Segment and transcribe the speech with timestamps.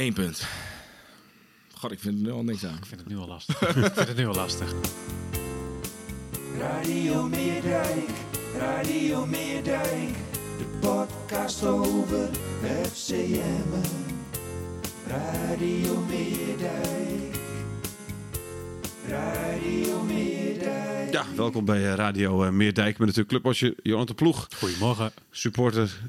[0.00, 0.46] Eén punt.
[1.74, 2.76] God, ik vind er nu al niks aan.
[2.76, 3.60] Ik vind het nu al lastig.
[3.76, 4.74] ik vind het nu al lastig.
[6.58, 8.08] Radio Meerdijk,
[8.56, 10.14] Radio Meerdijk,
[10.58, 12.28] de podcast over
[12.82, 13.72] FCM.
[15.06, 17.38] Radio Meerdijk,
[19.08, 21.12] Radio Meerdijk.
[21.12, 24.48] Ja, welkom bij eh, Radio uh, Meerdijk met natuurlijk clubwatcher Jonathan Ploeg.
[24.56, 25.12] Goedemorgen.
[25.30, 26.00] Supporter,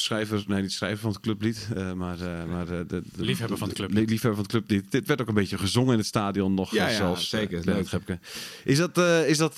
[0.00, 3.68] schrijver, nee niet schrijver van het clublied, uh, maar, uh, maar de, de, liefhebber van
[3.68, 3.96] het clublied.
[3.96, 4.90] Nee, liefhebber van het clublied.
[4.90, 6.72] Dit werd ook een beetje gezongen in het stadion nog.
[6.72, 7.64] Ja, ja zelfs, zeker.
[7.64, 8.18] Leuk.
[8.64, 9.56] Is dat, is dat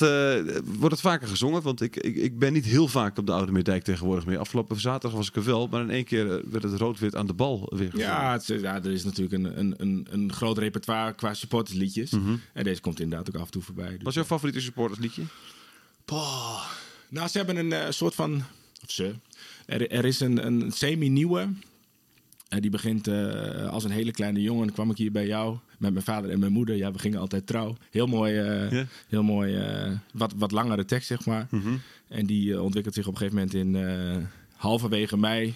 [0.65, 1.63] wordt het vaker gezongen?
[1.63, 4.39] Want ik, ik, ik ben niet heel vaak op de Oude Meerdijk tegenwoordig meer.
[4.39, 7.33] Afgelopen zaterdag was ik er wel, maar in één keer werd het rood-wit aan de
[7.33, 8.15] bal weer gezongen.
[8.15, 12.11] Ja, het, ja er is natuurlijk een, een, een, een groot repertoire qua supportersliedjes.
[12.11, 12.21] Mhm.
[12.21, 12.41] Mm -hmm.
[12.53, 13.89] En deze komt inderdaad ook af en toe voorbij.
[13.89, 15.23] Dus Wat is jouw favoriete supportersliedje?
[16.05, 16.65] Boah.
[17.09, 18.43] Nou, ze hebben een soort van...
[18.83, 19.15] Of ze...
[19.71, 21.41] Er, er is een, een semi-nieuwe.
[21.41, 24.67] Uh, die begint uh, als een hele kleine jongen.
[24.67, 26.77] Dan kwam ik hier bij jou met mijn vader en mijn moeder.
[26.77, 27.77] Ja, we gingen altijd trouw.
[27.91, 28.87] Heel mooi, uh, yeah.
[29.09, 29.63] heel mooi
[30.13, 31.47] wat, wat langere tekst, zeg maar.
[31.51, 31.81] Mm -hmm.
[32.09, 35.55] En die ontwikkelt zich op een gegeven moment in halverwege mei.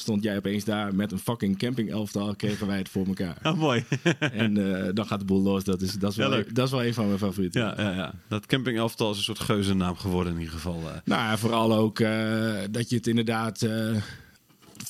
[0.00, 3.38] Stond jij opeens daar met een fucking camping elftal, kregen wij het voor elkaar.
[3.50, 3.84] Oh, mooi.
[4.18, 4.54] en
[4.94, 5.64] dan gaat de boel los.
[5.64, 7.60] Dat is, dat is, wel, ja, dat is wel een van mijn favorieten.
[7.60, 8.12] Ja, ja, ja.
[8.28, 10.80] Dat camping elftal is een soort geuzennaam geworden in ieder geval.
[10.80, 13.96] Nou ja, vooral ook uh, dat je het inderdaad uh,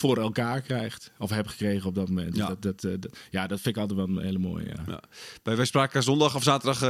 [0.00, 1.10] voor elkaar krijgt.
[1.18, 2.36] Of heb gekregen op dat moment.
[2.36, 4.66] Ja, dat, dat, uh, dat, ja, dat vind ik altijd wel een hele mooie.
[4.66, 4.82] Ja.
[4.86, 5.00] Ja.
[5.42, 6.88] Bij, wij spraken zondag of zaterdag, uh,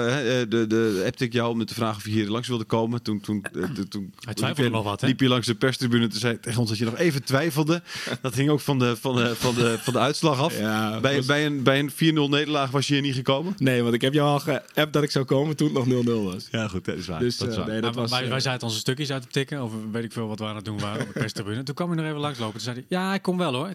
[0.48, 3.02] de, de, appte ik jou om te vragen of je hier langs wilde komen.
[3.02, 5.06] Toen, toen, uh, toen Hij twijfelde liep, nog wat, hè?
[5.06, 7.82] liep je langs de perstribune en toen zei tegen ons dat je nog even twijfelde.
[8.22, 10.58] dat hing ook van de, van de, van de, van de uitslag af.
[10.58, 11.26] Ja, bij, was...
[11.26, 11.94] bij een, bij een 4-0
[12.30, 13.54] nederlaag was je hier niet gekomen?
[13.58, 16.08] Nee, want ik heb jou al geappt dat ik zou komen toen het nog 0-0
[16.24, 16.48] was.
[16.50, 17.20] Ja, goed, dat is waar.
[17.20, 17.66] Dus, dat is waar.
[17.66, 20.12] nee, dat maar, was, wij, wij zaten onze stukjes uit te tikken, of weet ik
[20.12, 21.62] veel wat we aan het doen waren op de perstribune.
[21.62, 22.52] Toen kwam hij nog even langslopen.
[22.52, 23.72] Toen zei hij, ja, ik kom wel hoor.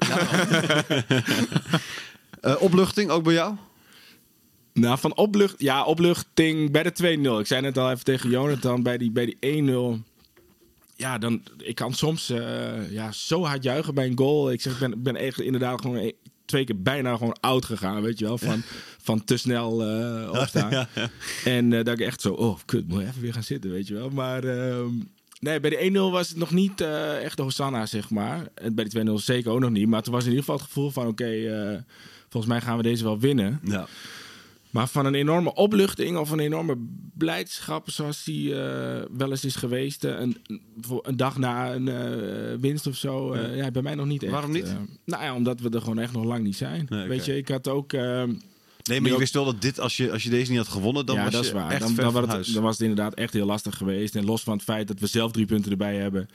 [2.41, 3.55] uh, opluchting ook bij jou?
[4.73, 7.39] Nou, van oplucht, ja, opluchting bij de 2-0.
[7.39, 10.01] Ik zei net al even tegen Jonathan bij die, bij die 1-0.
[10.95, 14.51] Ja, dan, ik kan soms uh, ja, zo hard juichen bij een goal.
[14.51, 16.13] Ik zeg, ik ben, ben echt inderdaad gewoon een,
[16.45, 18.37] twee keer bijna gewoon oud gegaan, weet je wel.
[18.37, 18.61] Van,
[19.07, 20.71] van te snel uh, opstaan.
[20.71, 21.09] Ja, ja, ja.
[21.51, 23.93] En uh, dat ik echt zo, oh, kut, moet even weer gaan zitten, weet je
[23.93, 24.09] wel.
[24.09, 24.85] Maar uh,
[25.39, 28.47] nee, bij de 1-0 was het nog niet uh, echt de Hosanna, zeg maar.
[28.53, 29.87] En bij de 2-0 zeker ook nog niet.
[29.87, 31.83] Maar toen was in ieder geval het gevoel van, oké, okay,
[32.29, 33.59] volgens mij gaan we deze wel winnen.
[33.63, 33.87] Ja.
[34.69, 36.77] Maar van een enorme opluchting of een enorme
[37.17, 38.57] blijdschap, zoals die uh,
[39.17, 40.37] wel eens is geweest, een,
[41.01, 43.47] een, dag na een winst of zo, ja.
[43.47, 43.71] ja.
[43.71, 44.31] bij mij nog niet echt.
[44.31, 44.75] Waarom niet?
[45.05, 46.85] nou ja, omdat we er gewoon echt nog lang niet zijn.
[46.89, 47.33] Nee, Weet okay.
[47.33, 47.93] je, ik had ook.
[48.89, 49.19] Nee, maar je ook...
[49.19, 51.31] wist wel dat dit, als je, als je deze niet had gewonnen, dan ja, was
[51.31, 51.71] dat je is waar.
[51.71, 54.15] echt dan, ver dan, van het, dan was het inderdaad echt heel lastig geweest.
[54.15, 56.29] En los van het feit dat we zelf drie punten erbij hebben,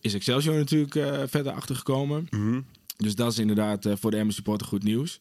[0.00, 2.26] is Excelsior natuurlijk verder achtergekomen.
[2.30, 2.64] Mm -hmm.
[2.96, 5.18] Dus dat is inderdaad voor de Emmen supporter goed nieuws.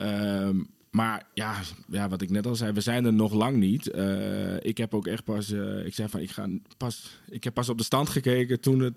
[0.00, 3.90] Um, maar ja, ja, wat ik net al zei, we zijn er nog lang niet.
[3.94, 5.50] Uh, ik heb ook echt pas,
[5.84, 8.94] ik zei van, ik ga pas, ik heb pas op de stand gekeken toen het,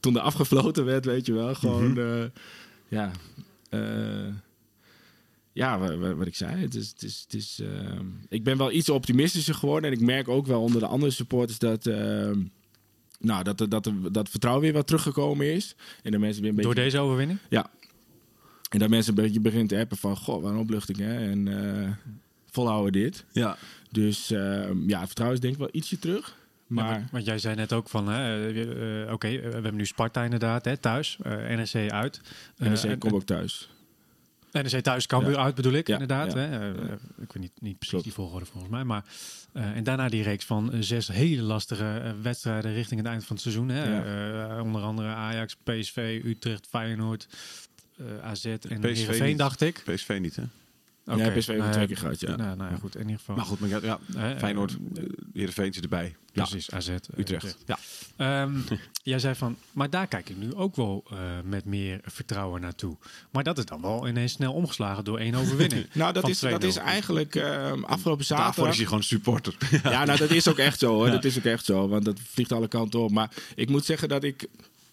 [0.00, 1.54] toen er afgefloten werd, weet je wel.
[1.54, 2.20] Gewoon, mm -hmm.
[2.20, 2.24] uh,
[2.88, 3.10] ja,
[5.60, 7.62] ja, wat, wat, ik zei, het is, het is, het is
[8.28, 11.58] ik ben wel iets optimistischer geworden en ik merk ook wel onder de andere supporters
[11.58, 11.84] dat.
[13.18, 15.74] nou, dat, dat, dat, dat vertrouwen weer wat teruggekomen is.
[16.02, 16.74] En de mensen weer een beetje...
[16.74, 17.38] Door deze overwinning?
[17.48, 17.70] Ja,
[18.70, 20.16] en dat mensen een beetje beginnen te appen van...
[20.16, 21.30] Goh, wat een opluchting, hè?
[21.30, 21.88] En uh,
[22.50, 23.24] volhouden dit.
[23.32, 23.56] Ja.
[23.90, 24.38] Dus uh,
[24.86, 26.36] ja, het vertrouwen is denk ik wel ietsje terug.
[26.66, 27.00] Maar...
[27.00, 28.10] Ja, want jij zei net ook van...
[28.10, 31.18] Uh, Oké, okay, we hebben nu Sparta inderdaad, hè, thuis.
[31.24, 32.20] NEC uit.
[32.56, 33.68] NEC komt ook thuis.
[34.52, 36.34] NEC thuis, Cambuur uit bedoel ik, ja, inderdaad.
[36.34, 36.70] Hè?
[37.00, 38.04] ik weet niet, niet precies Klopt.
[38.04, 38.84] die volgorde volgens mij.
[38.84, 39.04] Maar,
[39.52, 42.72] en daarna die reeks van zes hele lastige wedstrijden...
[42.72, 43.68] richting het eind van het seizoen.
[43.68, 44.60] Hè?
[44.60, 47.28] onder andere Ajax, PSV, Utrecht, Feyenoord...
[47.96, 49.38] eh, AZ en PSV Heerenveen, niet.
[49.38, 49.82] dacht ik.
[49.84, 50.42] PSV niet, hè?
[51.10, 52.36] Oké, Ja, PSV nou twee ja, keer gehad, ja.
[52.36, 53.36] Nou, nou ja, goed, in ieder geval.
[53.36, 53.98] Maar goed, maar ja, ja,
[54.38, 56.16] Feyenoord, eh, uh, Heerenveen zit erbij.
[56.32, 56.88] Ja, Precies, AZ.
[56.88, 57.56] eh, Utrecht.
[57.66, 57.78] Ja.
[58.16, 58.52] Ehm,
[59.02, 62.96] jij zei van, maar daar kijk ik nu ook wel eh, met meer vertrouwen naartoe.
[63.30, 65.86] Maar dat is dan wel ineens snel omgeslagen door één overwinning.
[65.92, 66.66] Nou, dat is, dat 2-0.
[66.66, 68.70] is eigenlijk ehm, afgelopen Daarvoor zaterdag...
[68.70, 69.56] is hij gewoon supporter.
[69.82, 71.06] Ja, nou, dat is ook echt zo hoor.
[71.10, 71.12] Ja.
[71.12, 73.10] Dat is ook echt zo, want dat vliegt alle kanten op.
[73.10, 74.48] Maar ik moet zeggen dat ik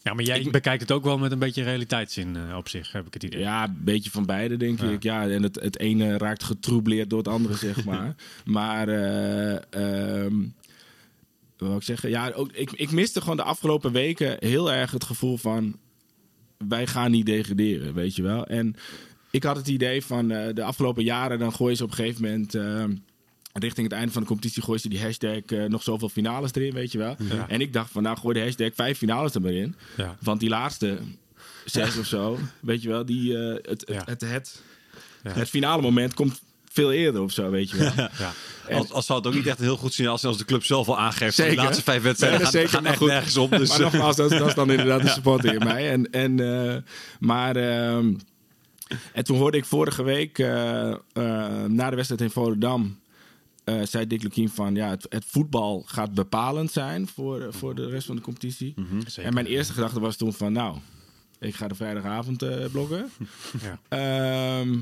[0.07, 2.91] Ja, maar jij Ik- bekijkt het ook wel met een beetje realiteitszin eh, op zich,
[2.91, 3.39] heb ik het idee.
[3.39, 4.89] Ja, een beetje van beide, denk Ja.
[4.89, 5.03] ik.
[5.03, 8.15] Ja, en het, het ene raakt getroubleerd door het andere, zeg maar.
[8.45, 9.55] maar, eh
[10.25, 10.35] ehm,
[11.57, 12.09] wat wil ik zeggen?
[12.09, 15.77] Ja, ook, ik, ik miste gewoon de afgelopen weken heel erg het gevoel van...
[16.67, 18.45] wij gaan niet degraderen, weet je wel.
[18.45, 18.75] En
[19.31, 21.39] ik had het idee van eh, de afgelopen jaren...
[21.39, 22.55] dan gooien ze op een gegeven moment...
[23.57, 26.73] richting het einde van de competitie gooien ze die hashtag eh, nog zoveel finales erin,
[26.73, 27.15] weet je wel.
[27.19, 27.45] Ja.
[27.49, 29.75] En ik dacht van, nou gooi de hashtag vijf finales er maar in.
[29.97, 30.15] Ja.
[30.21, 30.97] Want die laatste
[31.65, 34.01] zes of zo, weet je wel, die, eh, het, het, Ja.
[34.05, 34.61] het, het,
[35.23, 35.31] Ja.
[35.31, 37.91] het finale moment komt veel eerder of zo, weet je wel.
[37.95, 38.33] Ja.
[38.77, 40.63] Als, als zou het ook niet echt een heel goed signaal zijn als de club
[40.63, 41.35] zelf al aangeeft.
[41.35, 41.55] Zeker.
[41.55, 43.09] De laatste vijf wedstrijden Nee, gaan, zeker, gaan maar echt goed.
[43.09, 43.49] nergens om.
[43.49, 45.91] Dus, maar nogmaals, dat, is- dat is dan inderdaad de supporter in mij.
[45.91, 46.75] En, en, eh,
[47.19, 48.13] maar, ehm,
[49.13, 50.97] en toen hoorde ik vorige week, eh, eh,
[51.67, 52.99] na de wedstrijd in Volendam,
[53.67, 57.75] eh, zei Dick Lukien van, ja, het, het voetbal gaat bepalend zijn voor, eh, voor
[57.75, 58.73] de rest van de competitie.
[59.05, 59.23] Zeker.
[59.23, 60.77] En mijn eerste gedachte was toen van, nou,
[61.39, 63.09] ik ga de vrijdagavond eh, blokken.
[63.61, 63.79] Ja.
[63.89, 64.79] Ehm,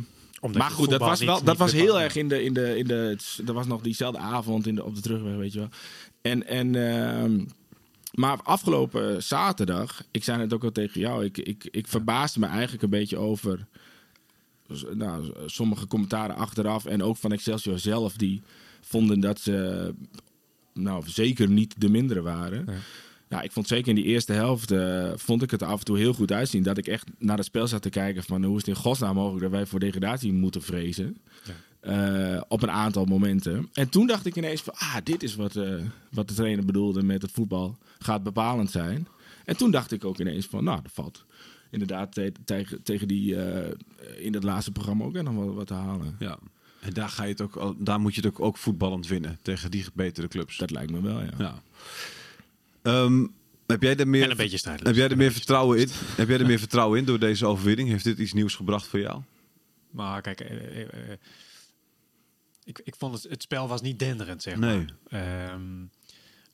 [0.57, 2.87] maar goed, dat was, niet- wel, dat was heel erg in de, in de, in
[2.87, 3.17] de.
[3.43, 5.69] Dat was nog diezelfde avond in de, op de terugweg, weet je wel.
[6.21, 7.45] En, en, ehm,
[8.13, 12.45] maar afgelopen zaterdag, ik zei het ook al tegen jou, ik, ik, ik verbaasde me
[12.45, 13.67] eigenlijk een beetje over
[14.93, 18.41] nou, sommige commentaren achteraf en ook van Excelsior zelf, die
[18.87, 19.93] vonden dat ze
[20.73, 22.63] nou, zeker niet de mindere waren.
[22.65, 22.73] Ja.
[23.29, 25.85] Ja, ik vond zeker in die eerste helft eh, vond ik het er af en
[25.85, 26.63] toe heel goed uitzien.
[26.63, 29.15] Dat ik echt naar het spel zat te kijken van hoe is het in godsnaam
[29.15, 31.17] mogelijk dat wij voor degradatie moeten vrezen.
[31.79, 33.69] Eh, op een aantal momenten.
[33.73, 35.73] En toen dacht ik ineens van, ah, dit is wat, eh,
[36.11, 39.07] wat de trainer bedoelde met het voetbal gaat bepalend zijn.
[39.45, 41.25] En toen dacht ik ook ineens van, nou, dat valt
[41.71, 43.35] inderdaad te- tegen, tegen die
[44.17, 46.15] in het laatste programma ook nog wel wat te halen.
[46.19, 46.37] ja.
[46.85, 49.71] En daar, ga je het ook, daar moet je het ook, ook voetballend winnen tegen
[49.71, 50.57] die betere clubs.
[50.57, 51.29] Dat lijkt me wel, ja.
[51.37, 51.61] Ja.
[52.81, 53.25] Ehm,
[53.67, 54.95] heb jij er meer, En een beetje strijdelijk.
[54.95, 55.87] heb jij er meer vertrouwen in?
[56.15, 57.89] heb jij er meer vertrouwen in door deze overwinning?
[57.89, 59.21] Heeft dit iets nieuws gebracht voor jou?
[59.91, 61.17] Maar kijk, eh, eh, eh,
[62.63, 64.85] ik, ik vond het, het spel was niet denderend, zeg Nee.
[65.09, 65.51] maar.
[65.51, 65.61] Ehm,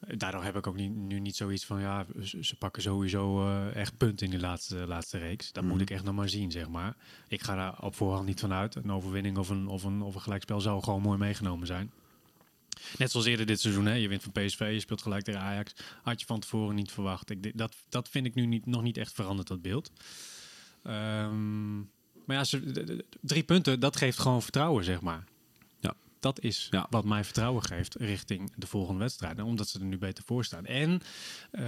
[0.08, 3.76] daardoor heb ik ook niet, nu niet zoiets van, ja, ze, ze pakken sowieso eh,
[3.76, 5.52] echt punten in die laatste, laatste reeks.
[5.52, 5.72] Dat Mhm.
[5.72, 6.96] moet ik echt nog maar zien, zeg maar.
[7.28, 8.76] Ik ga daar op voorhand niet van uit.
[8.76, 11.92] Een overwinning of een, of een, of een gelijkspel zou gewoon mooi meegenomen zijn.
[12.98, 13.94] Net zoals eerder dit seizoen, hè?
[13.94, 15.74] je wint van PSV, je speelt gelijk tegen Ajax.
[16.04, 17.30] Had je van tevoren niet verwacht.
[17.30, 19.92] Ik, dat, dat vind ik nu niet, nog niet echt veranderd, dat beeld.
[20.84, 21.78] Ehm,
[22.26, 25.24] maar ja, ze, drie punten, dat geeft gewoon vertrouwen, zeg maar.
[26.22, 26.88] Dat is Ja.
[26.90, 29.46] wat mij vertrouwen geeft richting de volgende wedstrijden.
[29.46, 30.66] Omdat ze er nu beter voor staan.
[30.66, 31.02] En
[31.52, 31.64] eh,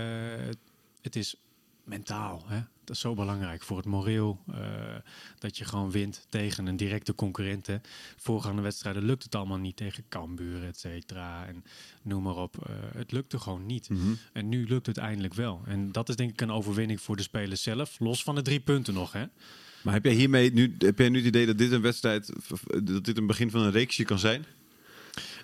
[1.02, 1.36] het is
[1.84, 2.44] mentaal.
[2.48, 2.62] Hè?
[2.84, 4.40] Dat is zo belangrijk voor het moreel.
[4.54, 4.96] eh,
[5.40, 7.68] dat je gewoon wint tegen een directe concurrent.
[7.68, 7.78] hè.
[8.18, 11.46] Voorgaande wedstrijden lukt het allemaal niet tegen Cambuur, et cetera.
[11.46, 11.64] En
[12.02, 12.68] noem maar op.
[12.70, 13.90] Eh, het lukte gewoon niet.
[14.34, 15.62] En nu lukt het eindelijk wel.
[15.66, 18.00] En dat is denk ik een overwinning voor de spelers zelf.
[18.00, 19.12] Los van de drie punten nog.
[19.12, 19.26] Hè?
[19.84, 22.34] Maar heb jij hiermee nu, heb jij nu het idee dat dit een wedstrijd,
[22.84, 24.46] dat dit een begin van een reeksje kan zijn?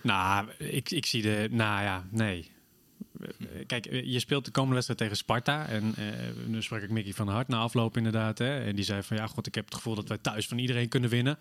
[0.01, 1.47] Nou, ik, ik zie de.
[1.51, 2.51] Nou ja, nee.
[3.67, 5.67] Kijk, je speelt de komende wedstrijd tegen Sparta.
[5.67, 6.05] En eh,
[6.47, 8.37] nu sprak ik Mickey van Hart na afloop inderdaad.
[8.37, 10.57] Hè, en die zei van ja, god, ik heb het gevoel dat wij thuis van
[10.57, 11.37] iedereen kunnen winnen.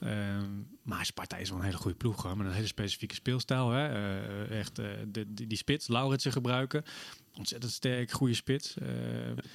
[0.00, 0.48] Ehm,
[0.82, 3.70] maar Sparta is wel een hele goede ploeg hoor, met een hele specifieke speelstijl.
[3.70, 3.88] Hè.
[3.88, 6.84] Eh, echt eh, de, die, die spits, Lauritsen gebruiken.
[7.34, 8.76] Ontzettend sterk, goede spits.
[8.76, 8.86] Eh,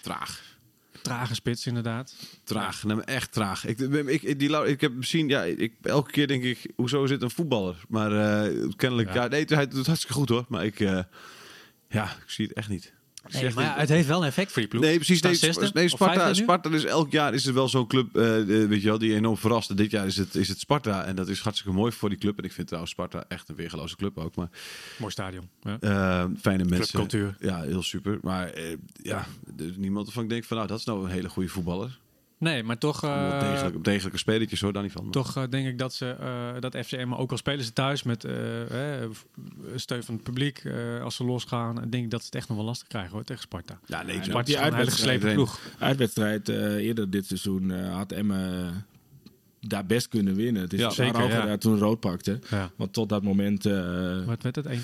[0.01, 0.56] Traag.
[1.01, 2.15] Trage spits inderdaad.
[2.43, 3.65] Traag, nee, echt traag.
[3.65, 7.31] Ik, ik, die, ik heb gezien, ja, ik, elke keer denk ik, hoezo dit een
[7.31, 7.75] voetballer?
[7.89, 9.23] Maar eh, kennelijk, ja.
[9.23, 9.27] Ja.
[9.27, 10.45] nee, hij doet het hartstikke goed hoor.
[10.47, 10.99] Maar ik, eh,
[11.89, 12.93] ja, ik zie het echt niet.
[13.31, 14.83] Nee, maar het heeft wel een effect voor die ploeg.
[14.83, 15.21] Nee, precies.
[15.21, 16.33] Nee, zesde Sparta?
[16.33, 19.37] Sparta is elk jaar is er wel zo'n club, eh, weet je wel, die enorm
[19.37, 19.77] verrast.
[19.77, 22.37] Dit jaar is het, is het Sparta en dat is hartstikke mooi voor die club.
[22.37, 24.35] En ik vind trouwens Sparta echt een weergeloze club ook.
[24.35, 24.49] Maar
[24.97, 25.49] Mooi stadion.
[25.61, 25.77] Ja.
[25.79, 26.77] eh, fijne mensen.
[26.99, 27.35] Clubcultuur.
[27.39, 28.17] Ja, heel super.
[28.21, 28.63] Maar eh,
[29.01, 29.25] ja,
[29.57, 31.99] er is niemand waarvan ik denk van, nou, dat is nou een hele goede voetballer.
[32.37, 33.03] Nee, maar toch...
[33.03, 35.11] Allemaal eh, degelijke, degelijke spelletjes hoor, daar niet van.
[35.11, 38.25] Toch eh, denk ik dat ze eh, dat FCM, ook al spelen ze thuis met
[39.75, 42.57] steun van het publiek, eh, als ze losgaan, denk ik dat ze het echt nog
[42.57, 43.79] wel lastig krijgen hoor tegen Sparta.
[43.85, 45.59] Ja, nee, Sparta die is een hele uitwedstrijd geslepen ploeg.
[45.79, 48.85] Uitwedstrijd eh, eerder dit seizoen eh, had Emmen
[49.67, 50.61] daar best kunnen winnen.
[50.61, 51.45] Het is Ja, zeker, ja.
[51.45, 52.39] daar toen rood pakte.
[52.49, 52.71] Ja.
[52.75, 54.65] Want tot dat moment eh Wat werd het?
[54.65, 54.79] 1,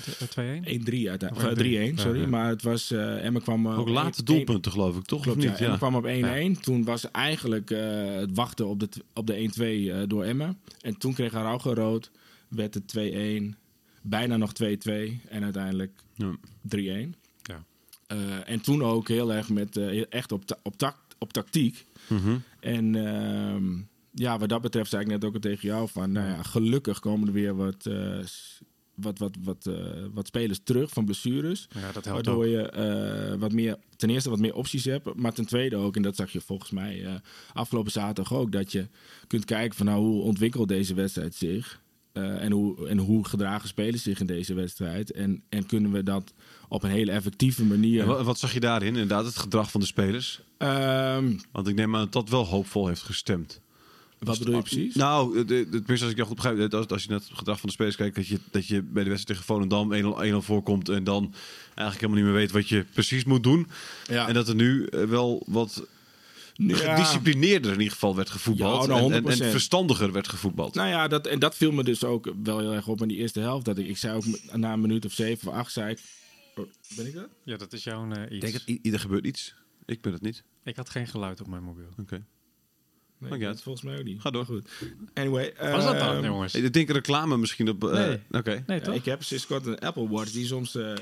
[0.64, 1.34] 1-3 uiteindelijk.
[1.34, 2.24] Of Of, 3-1, 1-3, sorry.
[2.24, 2.90] Maar het was...
[2.90, 3.66] eh Emma kwam...
[3.66, 4.24] eh, Ook late 1-1.
[4.24, 5.22] doelpunten, geloof ik, toch?
[5.22, 5.46] Klopt, niet?
[5.60, 5.76] Emma Ja.
[5.76, 6.60] kwam op 1-1.
[6.60, 9.62] Toen was eigenlijk eh, het wachten op de, op de 1-2
[9.92, 10.54] eh, door Emma.
[10.80, 12.10] En toen kreeg Araujo rood.
[12.48, 13.54] Werd het 2-1.
[14.02, 14.66] Bijna nog 2-2.
[15.28, 16.36] En uiteindelijk Ja.
[16.76, 16.78] 3-1.
[17.42, 17.64] Ja.
[18.06, 21.84] Eh, en toen ook heel erg met, eh, echt op, ta- op, tact, op tactiek.
[22.06, 22.36] Mhm.
[22.60, 23.64] En ehm,
[24.14, 26.12] ja, wat dat betreft zei ik net ook al tegen jou van...
[26.12, 28.18] Nou ja, gelukkig komen er weer wat, eh,
[28.94, 29.74] wat, wat, wat, eh,
[30.12, 31.68] wat spelers terug van blessures.
[31.74, 32.50] Ja, dat helpt Waardoor ook.
[32.50, 35.14] je eh, wat meer, ten eerste wat meer opties hebt.
[35.14, 37.20] Maar ten tweede ook, en dat zag je volgens mij
[37.52, 38.52] afgelopen zaterdag ook...
[38.52, 38.88] dat je
[39.26, 41.82] kunt kijken van nou, hoe ontwikkelt deze wedstrijd zich...
[42.12, 45.12] En, hoe, en hoe gedragen spelers zich in deze wedstrijd?
[45.12, 46.32] En, en kunnen we dat
[46.68, 48.24] op een hele effectieve manier...
[48.24, 48.88] Wat zag je daarin?
[48.88, 50.40] Inderdaad, het gedrag van de spelers.
[50.58, 53.60] Ehm, Want ik neem aan dat dat wel hoopvol heeft gestemd.
[54.24, 54.94] Wat bedoel je precies?
[54.94, 57.58] Nou, het- het- tenminste als ik jou goed begrijp, als, als je naar het gedrag
[57.60, 60.42] van de spelers kijkt, dat je, dat je bij de wedstrijd tegen Volendam 1-0 1-0
[60.46, 61.34] voorkomt en dan
[61.74, 63.66] eigenlijk helemaal niet meer weet wat je precies moet doen.
[64.08, 64.28] Ja.
[64.28, 65.86] En dat er nu eh, wel wat
[66.56, 66.76] Ja.
[66.76, 68.82] gedisciplineerder in ieder geval werd gevoetbald.
[68.86, 69.50] Ja, nou, en, en, en 100%.
[69.50, 70.74] verstandiger werd gevoetbald.
[70.74, 73.16] Nou ja, dat, en dat viel me dus ook wel heel erg op in die
[73.16, 73.64] eerste helft.
[73.64, 75.98] Dat ik, ik zei ook na een minuut of zeven of acht, zei ik...
[76.56, 76.64] Oh,
[76.96, 77.28] ben ik dat?
[77.44, 78.32] Ja, dat is jouw eh, iets.
[78.34, 79.54] ik denk dat ieder gebeurt iets.
[79.86, 80.42] Ik ben het niet.
[80.64, 81.88] Ik had geen geluid op mijn mobiel.
[82.00, 82.24] Oké.
[83.30, 84.20] Nee, dat volgens mij ook niet.
[84.20, 84.44] Ga door.
[84.44, 84.68] Goed.
[85.14, 85.52] Anyway.
[85.60, 86.54] Was dat dan, ehm, jongens?
[86.54, 87.84] Ik denk reclame misschien op.
[87.84, 88.20] eh, Nee.
[88.30, 88.62] Oké.
[88.66, 88.94] Nee, ja, toch?
[88.94, 90.74] ik heb sinds kort een Apple Watch die soms...
[90.76, 90.92] eh,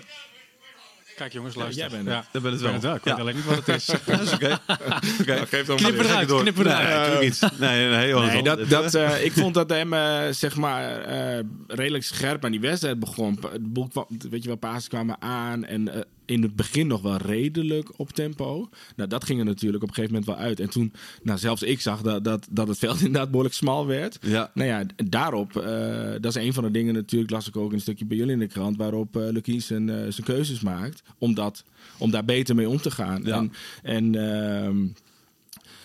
[1.16, 1.88] Kijk jongens, Ja, luister.
[1.88, 2.14] jij bent het.
[2.24, 2.72] Ja, Dan ben ik het wel.
[2.72, 2.94] het wel.
[2.94, 3.20] Ik weet Ja.
[3.20, 3.84] alleen niet wat het is.
[4.06, 4.58] Dat is oké.
[5.20, 5.34] Oké.
[5.34, 6.40] Nou, geef dan Knip maar eruit, door.
[6.42, 7.10] knip eruit.
[7.12, 7.40] Nee, niet.
[7.58, 12.04] Nee, nee, Nee, dat, dat, eh, ik vond dat hem eh, zeg maar eh, redelijk
[12.04, 13.38] scherp aan die wedstrijd begon.
[13.60, 16.00] Boel kwam, weet je wel, pasen kwamen aan en eh,
[16.32, 18.68] in het begin nog wel redelijk op tempo.
[18.96, 20.60] Nou, dat ging er natuurlijk op een gegeven moment wel uit.
[20.60, 24.18] En toen, nou, zelfs ik zag dat, dat, dat het veld inderdaad behoorlijk smal werd.
[24.22, 24.50] Ja.
[24.54, 27.80] Nou ja, daarop, eh, dat is een van de dingen natuurlijk, las ik ook een
[27.80, 31.02] stukje bij jullie in de krant, waarop Lukien zijn, eh, zijn keuzes maakt.
[31.18, 31.64] Om, dat,
[31.98, 33.22] om daar beter mee om te gaan.
[33.24, 33.36] Ja.
[33.36, 34.86] En, en ehm,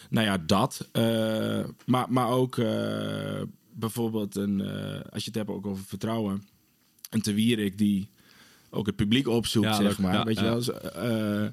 [0.10, 0.90] nou ja, dat.
[1.86, 2.56] maar, maar ook
[3.74, 4.62] bijvoorbeeld, een,
[5.10, 6.44] als je het hebt ook over vertrouwen,
[7.10, 8.10] een Te Wierik die
[8.70, 9.98] ook het publiek opzoekt, Ja, zeg leuk.
[9.98, 10.14] maar.
[10.14, 10.56] Ja, weet je wel?
[10.56, 11.46] Dus, eh,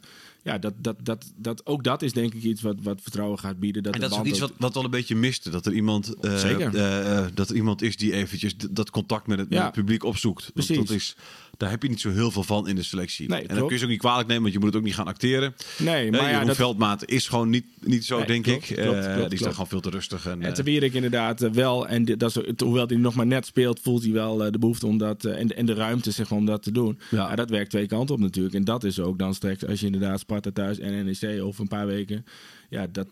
[0.42, 3.58] ja, dat, dat, dat, dat, ook dat is denk ik iets wat, wat vertrouwen gaat
[3.58, 3.82] bieden.
[3.82, 5.50] Dat En dat is ook iets wat, wat al een beetje miste.
[5.50, 6.76] Dat er iemand, eh, Zeker.
[6.76, 9.64] eh, dat er iemand is die eventjes dat contact met het, met Ja.
[9.64, 10.40] het publiek opzoekt.
[10.42, 10.76] Want Precies.
[10.76, 11.16] Dat is,
[11.58, 13.28] daar heb je niet zo heel veel van in de selectie.
[13.28, 14.84] Nee, en dan kun je ze ook niet kwalijk nemen, want je moet het ook
[14.86, 15.54] niet gaan acteren.
[15.78, 18.70] Nee, Maar maar ja, Jeroen dat, Veldmaat is gewoon niet, niet zo, Nee, denk klopt,
[18.70, 18.76] ik.
[18.76, 20.26] klopt, Eh, klopt, die is daar gewoon veel te rustig.
[20.26, 21.86] En, En eh, te Wierik inderdaad eh, wel.
[21.88, 24.58] En dit- dat is, hoewel hij nog maar net speelt, voelt hij wel eh, de
[24.58, 25.24] behoefte om dat.
[25.24, 26.98] eh, en, de- en de ruimte zeg maar, om dat te doen.
[27.10, 27.28] Ja.
[27.28, 27.34] Ja.
[27.34, 28.54] dat werkt twee kanten op natuurlijk.
[28.54, 31.68] En dat is ook dan straks als je inderdaad Sparta thuis en NEC over een
[31.68, 32.24] paar weken.
[32.70, 33.06] Ja, dat,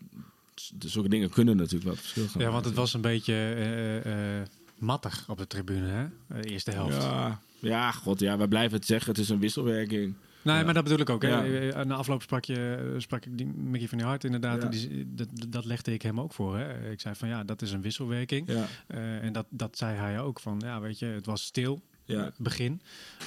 [0.79, 3.97] zulke dingen kunnen natuurlijk wel het verschil gaan Ja, want het was een beetje eh,
[4.39, 4.47] eh,
[4.77, 6.05] mattig op de tribune, hè?
[6.41, 7.01] De eerste helft.
[7.03, 9.09] Ja, ja, god, ja, we blijven het zeggen.
[9.11, 10.13] Het is een wisselwerking.
[10.41, 10.63] Nee, Ja.
[10.63, 11.21] maar dat bedoel ik ook.
[11.21, 11.27] Hè?
[11.29, 11.71] Ja.
[11.71, 14.57] Eh, Na afloop sprak, je, sprak ik die Mickey van der Hart inderdaad.
[14.57, 14.63] Ja.
[14.63, 16.57] en Die, dat, dat legde ik hem ook voor.
[16.57, 16.91] Hè?
[16.91, 18.47] Ik zei van ja, dat is een wisselwerking.
[18.87, 21.81] Eh, en dat, dat zei hij ook van ja, weet je, het was stil.
[22.05, 22.23] Ja.
[22.23, 22.81] Het begin.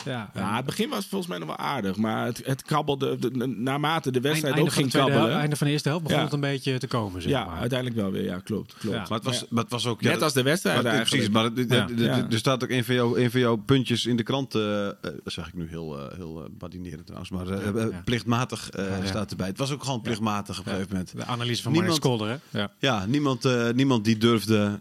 [0.04, 3.30] Ja, Ja, het begin was volgens mij nog wel aardig, maar het, het kabbelde de-
[3.38, 5.30] de- naarmate de wedstrijd einde ook van de ging kabbelen.
[5.30, 6.25] hel- einde van de eerste helft begon Ja.
[6.25, 7.59] het een beetje te komen, zeg ja, maar.
[7.59, 8.25] uiteindelijk wel weer.
[8.25, 8.75] Ja, klopt.
[8.78, 8.97] klopt.
[8.97, 9.02] Ja.
[9.09, 9.47] maar, het was, Ja.
[9.50, 10.00] maar het was ook...
[10.00, 11.33] ja, Net als de wedstrijd maar, eigenlijk.
[11.33, 14.54] Precies, maar er staat ook een van, jou, een van jouw puntjes in de krant.
[14.54, 17.30] eh, eh, dat zeg ik nu heel, eh, heel badinerend trouwens.
[17.30, 18.02] Maar Ja.
[18.04, 19.06] plichtmatig eh, Ja.
[19.06, 19.47] staat erbij.
[19.47, 21.16] Het was ook gewoon plichtmatig op een gegeven moment.
[21.16, 22.59] De analyse van Niemand- Mark Skolder, hè?
[22.61, 22.71] Ja.
[22.78, 24.78] Ja, niemand, eh, niemand die durfde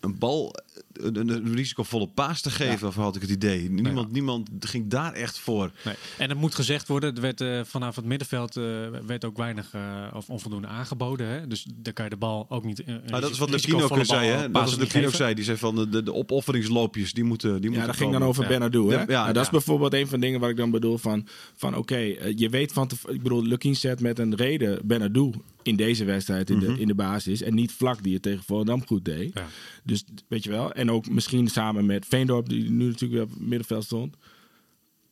[0.00, 0.54] een bal,
[1.00, 3.70] een, een- een risicovolle paas te geven, of had ik het idee.
[3.70, 5.70] Niemand, niemand ging daar echt voor.
[5.84, 5.94] Nee.
[6.18, 8.64] En het moet gezegd worden, er werd eh, vanaf het middenveld eh,
[9.06, 9.82] werd ook weinig eh,
[10.14, 11.26] of onvoldoende aangeboden.
[11.28, 11.46] Hè?
[11.46, 12.80] Dus daar kan je de bal ook niet.
[12.80, 14.30] eh, Nou, dat is wat risicovolle Lukien ook bal- zei.
[14.30, 14.50] Hè?
[14.50, 15.16] Dat is geven.
[15.16, 15.34] zei.
[15.34, 18.24] Die zei van de, de, de opofferingsloopjes, die moeten die Ja, moeten dat ging dan
[18.24, 18.48] over Ja.
[18.48, 18.88] Benadou.
[18.88, 18.94] Hè?
[18.94, 19.40] Ja, ja, Nou, dat ja.
[19.42, 21.26] is bijvoorbeeld een van de dingen waar ik dan bedoel van...
[21.56, 21.96] van oké,
[22.36, 22.88] je weet van...
[22.88, 25.32] te- Ik bedoel, Lukien zet met een reden Benadou
[25.66, 26.66] in deze wedstrijd in, Mhm.
[26.74, 27.42] de, in de basis.
[27.42, 29.30] En niet vlak die het tegen Volendam goed deed.
[29.34, 29.46] Ja.
[29.84, 30.72] Dus weet je wel.
[30.72, 34.16] En ook misschien samen met Veendorp, die nu natuurlijk weer op het middenveld stond.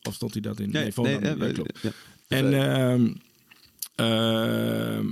[0.03, 0.71] Of stond hij dat in?
[0.71, 1.23] Nee, Volendam.
[1.23, 1.79] nee, Ja, eh, klopt.
[1.83, 1.91] ja.
[2.29, 3.13] En, ehm,
[3.95, 5.11] ehm,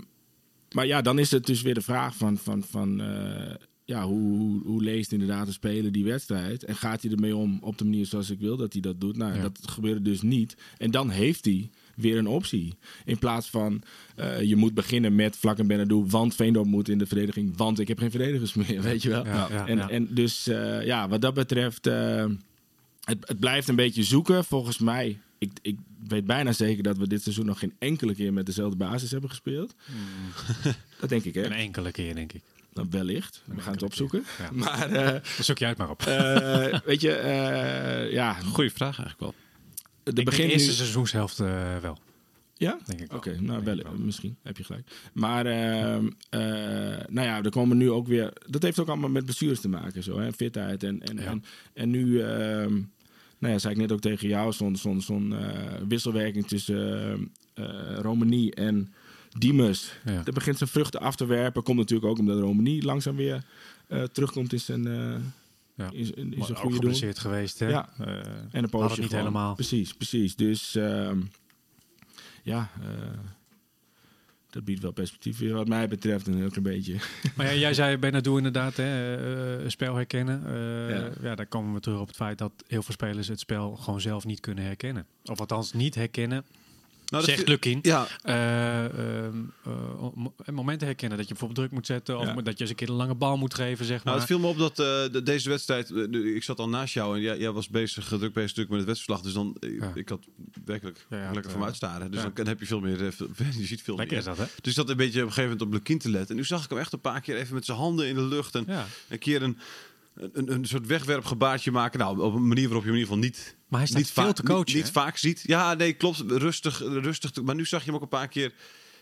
[0.72, 4.36] maar ja, dan is het dus weer de vraag van, van, van eh, ja, hoe,
[4.38, 6.64] hoe, hoe leest inderdaad de speler die wedstrijd?
[6.64, 9.16] En gaat hij ermee om op de manier zoals ik wil dat hij dat doet?
[9.16, 10.56] Nou, dat gebeurde dus niet.
[10.78, 11.70] En dan heeft hij
[12.02, 12.74] weer een optie.
[13.04, 13.82] In plaats van
[14.16, 17.78] eh, je moet beginnen met Vlak en Benadou, want Veendorp moet in de verdediging, want
[17.78, 19.24] ik heb geen verdedigers meer, weet je wel?
[19.24, 19.88] Ja, ja, en, ja.
[19.88, 22.24] en dus eh, ja, wat dat betreft, eh,
[23.04, 24.44] het, het blijft een beetje zoeken.
[24.44, 25.76] Volgens mij ik, ik
[26.08, 29.30] weet bijna zeker dat we dit seizoen nog geen enkele keer met dezelfde basis hebben
[29.30, 29.74] gespeeld.
[31.00, 31.44] dat denk ik, hè?
[31.44, 32.42] Een enkele keer, denk ik.
[32.72, 33.42] Nou, wellicht.
[33.44, 34.24] We gaan het opzoeken.
[34.38, 34.48] Ja.
[34.64, 36.02] Maar eh, Dan zoek je uit maar op.
[36.02, 39.34] eh, weet je, eh, ja, Goeie vraag eigenlijk wel.
[40.02, 40.74] De begin de eerste nu...
[40.74, 41.98] seizoenshelft eh, wel.
[42.54, 42.78] Ja?
[42.86, 43.12] Denk ik.
[43.12, 44.90] Oké, nou wel, misschien heb je gelijk.
[45.12, 46.40] Maar ehm, eh,
[47.08, 48.32] nou ja, er komen nu ook weer.
[48.46, 51.22] Dat heeft ook allemaal met blessures te maken, zo hè, fitheid en en, Ja.
[51.22, 51.44] en,
[51.74, 52.20] en nu.
[52.20, 52.80] ehm,
[53.38, 57.10] nou ja, zei ik net ook tegen jou, zo'n zo'n eh, wisselwerking tussen
[57.54, 58.92] eh eh, Romani en
[59.38, 59.92] Diemers.
[60.04, 60.22] Ja.
[60.22, 61.62] Dat begint zijn vruchten af te werpen.
[61.62, 63.44] Komt natuurlijk ook omdat Romani langzaam weer
[64.12, 64.82] terugkomt in zijn,
[65.74, 65.84] Ja.
[65.84, 66.72] Maar zijn ook goede doen.
[66.74, 67.68] geblesseerd geweest, hè?
[67.68, 67.88] Ja.
[67.98, 68.06] Eh,
[68.50, 69.24] En een poosje niet gewoon.
[69.24, 69.54] helemaal.
[69.54, 70.36] Precies, precies.
[70.36, 71.20] Dus ehm,
[72.42, 72.88] ja, eh,
[74.50, 76.96] dat biedt wel perspectief weer wat mij betreft een heel klein beetje.
[77.36, 79.16] Maar ja, jij zei Benadou inderdaad, hè,
[79.62, 80.46] eh, spel herkennen.
[80.46, 81.10] Eh, Ja.
[81.22, 81.34] ja.
[81.34, 84.24] daar komen we terug op het feit dat heel veel spelers het spel gewoon zelf
[84.24, 85.06] niet kunnen herkennen.
[85.24, 86.44] Of althans niet herkennen,
[87.12, 87.78] Nou, dat zegt Lukin.
[87.82, 89.72] Ja, Eh, ehm, eh,
[90.14, 92.18] mo- momenten herkennen dat je bijvoorbeeld druk moet zetten.
[92.18, 92.34] Of Ja.
[92.34, 94.04] dat je eens een keer een lange bal moet geven, zeg maar.
[94.04, 95.90] Nou, het viel me op dat eh, de- deze wedstrijd.
[96.12, 98.88] ik zat al naast jou en jij, jij was bezig, druk bezig natuurlijk met het
[98.88, 99.20] wedstrijdverslag.
[99.20, 99.56] Dus dan.
[99.80, 99.92] Ja.
[99.94, 100.26] Ik had
[100.64, 102.10] werkelijk lekker van me uitstaren.
[102.10, 102.98] Dus dan, heb je veel meer.
[103.58, 104.34] je ziet veel Lekker is meer.
[104.36, 104.52] dat, hè?
[104.60, 106.30] Dus zat een beetje op een gegeven moment op Lukien te letten.
[106.30, 108.22] En nu zag ik hem echt een paar keer even met zijn handen in de
[108.24, 108.54] lucht.
[108.54, 108.86] En Ja.
[109.08, 109.58] een keer een,
[110.14, 111.98] een, een soort wegwerpgebaartje maken.
[111.98, 113.56] Nou, op een manier waarop je hem in ieder geval niet.
[113.68, 115.42] Maar hij staat niet veel te coachen, Niet, niet vaak ziet.
[115.46, 116.20] Ja, nee, klopt.
[116.26, 117.42] Rustig, rustig.
[117.42, 118.52] Maar nu zag je hem ook een paar keer.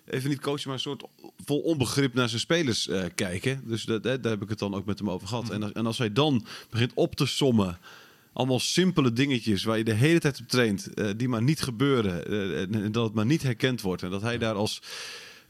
[0.06, 1.04] Even niet coachen, maar een soort
[1.44, 3.62] vol onbegrip naar zijn spelers eh, kijken.
[3.64, 5.44] Dus dat, daar heb ik het dan ook met hem over gehad.
[5.44, 5.52] Mhm.
[5.52, 7.78] En, als, en als hij dan begint op te sommen.
[8.32, 10.94] Allemaal simpele dingetjes waar je de hele tijd op traint.
[10.94, 12.26] eh, die maar niet gebeuren.
[12.26, 14.02] eh, en, en dat het maar niet herkend wordt.
[14.02, 14.82] En dat hij daar als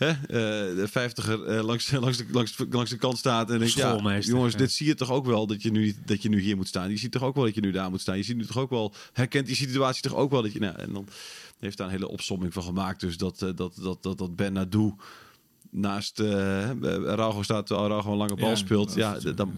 [0.00, 3.50] hè, eh, de vijftiger eh, langs, langs, de, langs, langs de kant staat.
[3.50, 6.28] En denkt, ja, jongens, dit zie je toch ook wel dat je, nu, dat je
[6.28, 6.90] nu hier moet staan.
[6.90, 8.16] Je ziet toch ook wel dat je nu daar moet staan.
[8.16, 10.58] Je ziet nu toch ook wel, herkent die situatie toch ook wel dat je...
[10.58, 11.08] Nou, en dan
[11.58, 13.00] heeft daar een hele opsomming van gemaakt.
[13.00, 14.94] Dus dat, eh, dat, dat, dat, dat Ben Nadou
[15.70, 16.70] naast uh,
[17.06, 18.94] Araujo staat, terwijl Araujo een lange bal Ja, speelt.
[18.94, 19.48] Ja, is dat,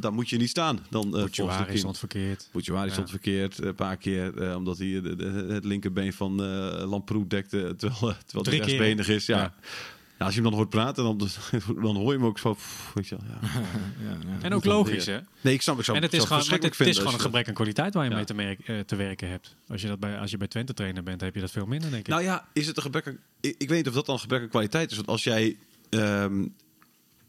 [0.00, 0.78] dat, moet je niet staan.
[0.90, 2.48] Dan, uh, Bouchouari stond verkeerd.
[2.52, 2.92] Bouchouari Ja.
[2.92, 4.42] stond verkeerd een paar keer.
[4.42, 7.74] eh, omdat hij de- de- het linkerbeen van eh Lamproe dekte.
[7.76, 9.26] Terwijl, eh, terwijl hij rechtsbenig is.
[9.26, 9.38] Ja.
[9.38, 9.54] Ja.
[10.20, 11.18] Ja, als je hem dan hoort praten, dan,
[11.86, 12.54] dan hoor je hem ook zo...
[12.54, 13.48] pff, Weet je wel, ja.
[14.04, 14.42] ja, ja.
[14.42, 15.18] En ook logisch, hè?
[15.40, 17.48] Nee, ik snap ik zou En het is gewoon, het, het is gewoon een gebrek
[17.48, 18.16] aan kwaliteit waar je Ja.
[18.16, 19.56] mee te, merk- eh, te werken hebt.
[19.68, 21.90] Als je, dat bij, als je bij Twente trainer bent, heb je dat veel minder,
[21.90, 22.08] denk ik.
[22.08, 23.18] Nou ja, is het een gebrek aan...
[23.40, 24.96] Ik, ik weet niet of dat dan een gebrek aan kwaliteit is.
[24.96, 25.56] Want als jij...
[25.88, 26.46] ehm,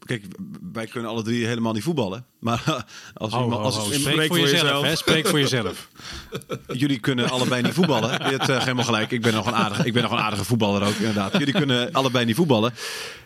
[0.04, 0.24] kijk,
[0.72, 2.26] wij kunnen alle drie helemaal niet voetballen.
[2.38, 2.62] Maar
[3.14, 4.96] als, iemand- ho, als Spreek voor jezelf, hè?
[4.96, 5.88] Spreek voor jezelf.
[6.82, 8.10] jullie kunnen allebei niet voetballen.
[8.10, 9.10] Je hebt eh, helemaal gelijk.
[9.10, 11.32] Ik ben nog een aardige, ik ben nog een aardige voetballer ook, inderdaad.
[11.38, 12.72] Jullie kunnen allebei niet voetballen.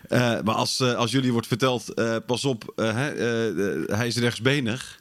[0.07, 3.87] Eh, maar als, eh, als jullie wordt verteld, eh, pas op, eh, hè, eh, eh,
[3.97, 4.99] hij is rechtsbenig.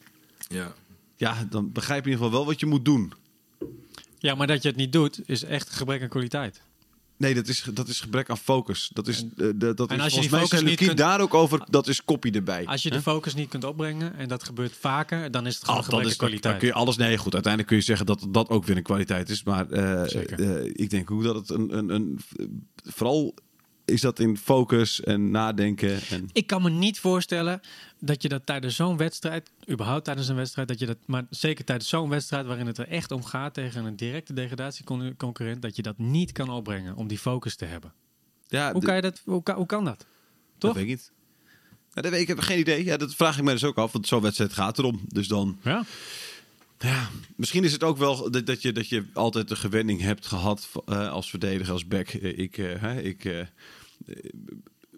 [0.49, 0.73] Ja.
[1.17, 3.13] Ja, dan begrijp je in ieder geval wel wat je moet doen.
[4.19, 6.61] Ja, maar dat je het niet doet, is echt gebrek aan kwaliteit.
[7.19, 8.91] Nee, dat is, dat is gebrek aan focus.
[8.93, 10.99] Dat is, eh, dat dat en is als je volgens die mij focus niet kunt-
[10.99, 12.67] daar ook over, dat is kopie erbij.
[12.67, 15.83] Als je de focus niet kunt opbrengen, en dat gebeurt vaker, dan is het gewoon
[15.85, 16.59] gebrek is, aan dan kwaliteit.
[16.59, 16.97] kun je alles.
[16.97, 17.33] Nee, goed.
[17.35, 19.45] Uiteindelijk kun je zeggen dat dat ook weer een kwaliteit is.
[19.45, 22.21] Maar eh, eh, ik denk ook dat het een, een, een.
[22.85, 23.35] Vooral
[23.87, 26.01] is dat in focus en nadenken.
[26.11, 27.61] En, Ik kan me niet voorstellen
[28.01, 31.65] dat je dat tijdens zo'n wedstrijd, überhaupt tijdens een wedstrijd, dat je dat, maar zeker
[31.65, 35.83] tijdens zo'n wedstrijd waarin het er echt om gaat tegen een directe degradatieconcurrent, dat je
[35.83, 37.93] dat niet kan opbrengen om die focus te hebben.
[38.49, 39.99] ja, Hoe kan, je dat, hoe, kan, hoe kan dat?
[39.99, 40.07] dat
[40.59, 40.75] toch?
[40.75, 41.13] weet ik niet.
[41.95, 42.85] Ja, dat weet ik, ik heb geen idee.
[42.85, 43.93] Ja, dat vraag ik me dus ook af.
[43.93, 45.01] Want zo'n wedstrijd gaat erom.
[45.09, 45.59] Dus dan.
[45.63, 45.85] Ja.
[46.87, 50.27] Ja, misschien is het ook wel dat, dat, je, dat je altijd de gewenning hebt
[50.27, 52.09] gehad eh, als verdediger, als back.
[52.09, 53.25] Eh, ik, eh, hè, ik,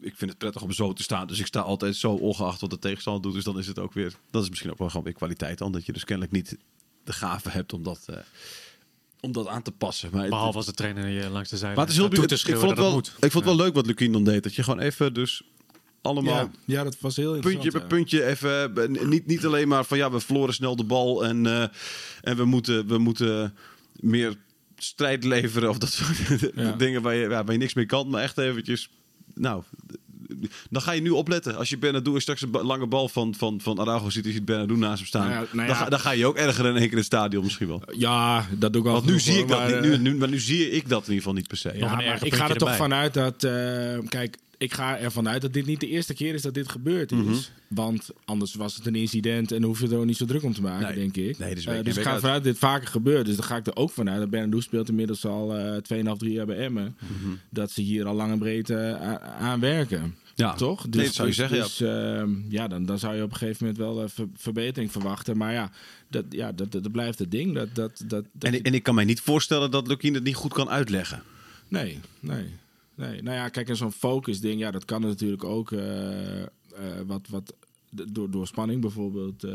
[0.00, 1.26] ik vind het prettig om zo te staan.
[1.26, 3.34] Dus ik sta altijd zo ongeacht wat de tegenstander doet.
[3.34, 4.14] Dus dan is het ook weer...
[4.30, 5.72] Dat is misschien ook wel gewoon weer kwaliteit dan.
[5.72, 6.56] Dat je dus kennelijk niet
[7.04, 8.06] de gave hebt om dat,
[9.20, 10.10] om dat aan te passen.
[10.12, 12.28] Maar het- Behalve als de trainer je langs de zijlijn maar het is heel staat
[12.28, 14.42] toe te ik vond het wel, ik vond het wel leuk wat Lukien dan deed.
[14.42, 15.42] Dat je gewoon even dus
[16.02, 17.88] allemaal Ja, ja, dat was heel puntje interessant.
[17.88, 18.04] per ja.
[18.04, 19.08] puntje even.
[19.08, 21.62] Niet, niet alleen maar van ja, we verloren snel de bal en, eh,
[22.22, 23.54] en we, moeten, we moeten
[24.00, 24.36] meer
[24.76, 26.18] strijd leveren of dat soort
[26.54, 26.72] Ja.
[26.72, 28.08] dingen waar je, ja, waar je niks mee kan.
[28.08, 28.90] Maar echt eventjes,
[29.34, 29.62] nou,
[30.70, 31.56] dan ga je nu opletten.
[31.56, 34.98] Als je Bernardo straks een lange bal van, van, van Araujo ziet, je Bernardo naast
[34.98, 35.28] hem staan.
[35.28, 37.06] Nou ja, nou dan, ga, dan ga je ook erger in één keer in het
[37.06, 37.82] stadion misschien wel.
[37.96, 38.94] Ja, dat doe ik al.
[38.94, 39.80] Want nu zie ik dat maar, niet.
[39.80, 41.72] Nu, eh, nu, maar nu zie ik dat in ieder geval niet per se.
[41.74, 43.44] Ja, maar ik ga er puntje toch vanuit dat...
[43.44, 46.68] eh, kijk, ik ga ervan uit dat dit niet de eerste keer is dat dit
[46.68, 47.18] gebeurd is.
[47.18, 47.34] Mhm.
[47.68, 50.54] Want anders was het een incident en hoef je er ook niet zo druk om
[50.54, 50.94] te maken, Nee.
[50.94, 51.38] denk ik.
[51.38, 53.26] Nee, dus Eh, dus ik ga ervan uit dat dit vaker gebeurt.
[53.26, 56.32] Dus dan ga ik er ook vanuit dat Bernardo speelt inmiddels al eh 2,5, 3
[56.32, 56.96] jaar bij Emmen.
[57.02, 57.34] Mhm.
[57.50, 60.14] Dat ze hier al lang en breed eh, aan werken.
[60.34, 60.88] Ja, Toch?
[60.88, 61.62] Nee, dat zou je zeggen, ja.
[61.62, 64.92] Dus ehm, ja, dan, dan zou je op een gegeven moment wel eh, ver- verbetering
[64.92, 65.36] verwachten.
[65.36, 65.70] Maar ja,
[66.08, 67.54] dat, ja dat, dat, dat blijft het ding.
[67.54, 70.24] Dat, dat, dat, dat En, ik- en ik kan mij niet voorstellen dat Lukien het
[70.24, 71.22] niet goed kan uitleggen.
[71.68, 72.44] Nee, nee,
[72.98, 73.22] nee.
[73.22, 76.46] Nou ja, kijk, en zo'n focus ding, ja, dat kan natuurlijk ook eh, eh,
[77.06, 77.54] wat, wat
[77.90, 79.44] door, door spanning bijvoorbeeld.
[79.44, 79.52] eh,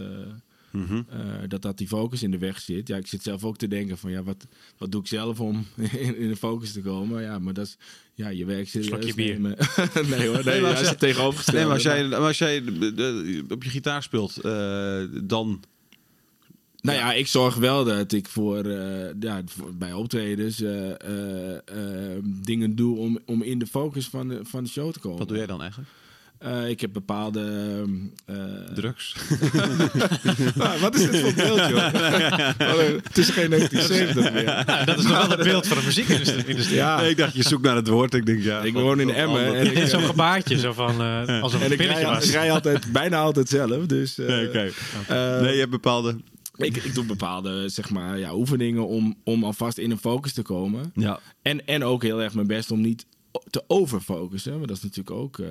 [0.72, 1.02] Mhm.
[1.10, 2.88] eh, dat dat die focus in de weg zit.
[2.88, 4.46] Ja, ik zit zelf ook te denken van ja, wat,
[4.78, 5.66] wat doe ik zelf om
[6.00, 7.22] in, in de focus te komen?
[7.22, 7.78] Ja, maar dat is
[8.14, 9.34] ja, je werk serieus Slokje bier.
[9.34, 9.58] nemen.
[10.18, 11.60] nee hoor, nee, maar ja, als- is het tegenovergestelde.
[11.60, 15.64] Nee, maar als jij, maar als jij de- de- op je gitaar speelt, eh, dan...
[16.84, 21.54] Nou ja, ik zorg wel dat ik voor, eh, ja, voor- bij optredens eh, eh,
[21.56, 21.60] eh,
[22.24, 25.18] dingen doe om, om in de focus van de, van de show te komen.
[25.18, 25.90] Wat doe jij dan eigenlijk?
[26.38, 27.42] Eh, ik heb bepaalde...
[28.26, 28.36] eh,
[28.74, 29.16] Drugs?
[30.56, 31.94] Nou, wat is dit voor beeld, joh?
[32.74, 34.44] Oh, het is geen 1970 meer.
[34.44, 36.74] Ja, dat is nog wel het beeld van de muziekindustrie.
[36.76, 38.14] Ja, Nee, ik dacht, je zoekt naar het woord.
[38.14, 38.62] Ik denk, ja...
[38.62, 41.86] ik woon in Emmen en ik, Zo'n gebaartje, zo van, eh alsof het en een
[41.86, 42.26] ik, rij, was.
[42.26, 43.86] ik rij altijd, bijna altijd zelf.
[43.86, 44.72] Dus eh, Nee, oké.
[45.42, 46.16] Nee, je hebt bepaalde...
[46.56, 50.42] ik, ik doe bepaalde zeg maar, ja, oefeningen om, om alvast in een focus te
[50.42, 50.92] komen.
[50.96, 51.20] Ja.
[51.42, 53.06] En, en ook heel erg mijn best om niet
[53.50, 54.54] te overfocussen.
[54.54, 55.48] Want dat is natuurlijk ook eh,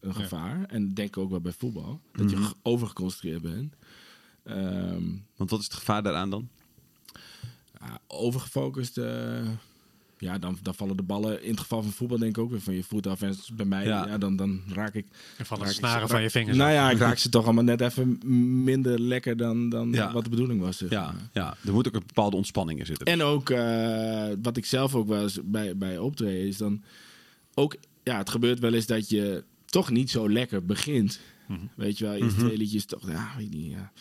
[0.00, 0.64] een gevaar.
[0.64, 2.00] En denk ook wel bij voetbal.
[2.12, 2.44] Dat je Mhm.
[2.46, 3.74] ge- overgeconcentreerd bent.
[4.44, 5.02] Ehm,
[5.36, 6.48] Want wat is het gevaar daaraan dan?
[7.80, 8.98] ja, overgefocust.
[8.98, 9.48] eh,
[10.18, 12.60] ja, dan, dan vallen de ballen in het geval van voetbal denk ik ook weer
[12.60, 13.22] van je voet af.
[13.22, 14.06] En bij mij, Ja.
[14.06, 14.18] ja.
[14.18, 15.06] dan, dan raak ik...
[15.38, 16.56] En van de raak ik snaren ze- van je vingers.
[16.56, 16.74] Nou af.
[16.76, 18.18] ja, ik raak ze toch allemaal net even
[18.64, 20.12] minder lekker dan, dan Ja.
[20.12, 20.76] wat de bedoeling was.
[20.76, 23.06] zeg Ja, ja, er moet ook een bepaalde ontspanning in zitten.
[23.06, 26.82] En ook eh, wat ik zelf ook wel eens bij, bij optreden is dan
[27.54, 31.20] ook, ja, het gebeurt wel eens dat je toch niet zo lekker begint.
[31.76, 33.92] Weet je wel, eerst twee liedjes toch, ja, weet niet, ja.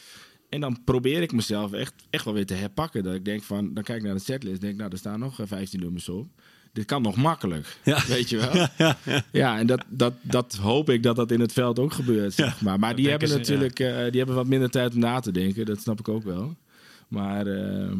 [0.49, 3.03] En dan probeer ik mezelf echt, echt wel weer te herpakken.
[3.03, 5.39] Dat ik denk van, dan kijk ik naar de setlist, denk nou, er staan nog
[5.39, 6.27] eh, 15 nummers op.
[6.73, 8.03] Dit kan nog makkelijk, Ja.
[8.07, 8.67] weet je wel.
[9.31, 12.61] Ja, en dat, dat, dat hoop ik dat dat in het veld ook gebeurt, zeg
[12.61, 12.79] maar.
[12.79, 13.39] Maar die hebben ze, ja.
[13.39, 15.65] natuurlijk eh, die hebben wat minder tijd om na te denken.
[15.65, 16.55] Dat snap ik ook wel.
[17.07, 17.97] Maar ehm,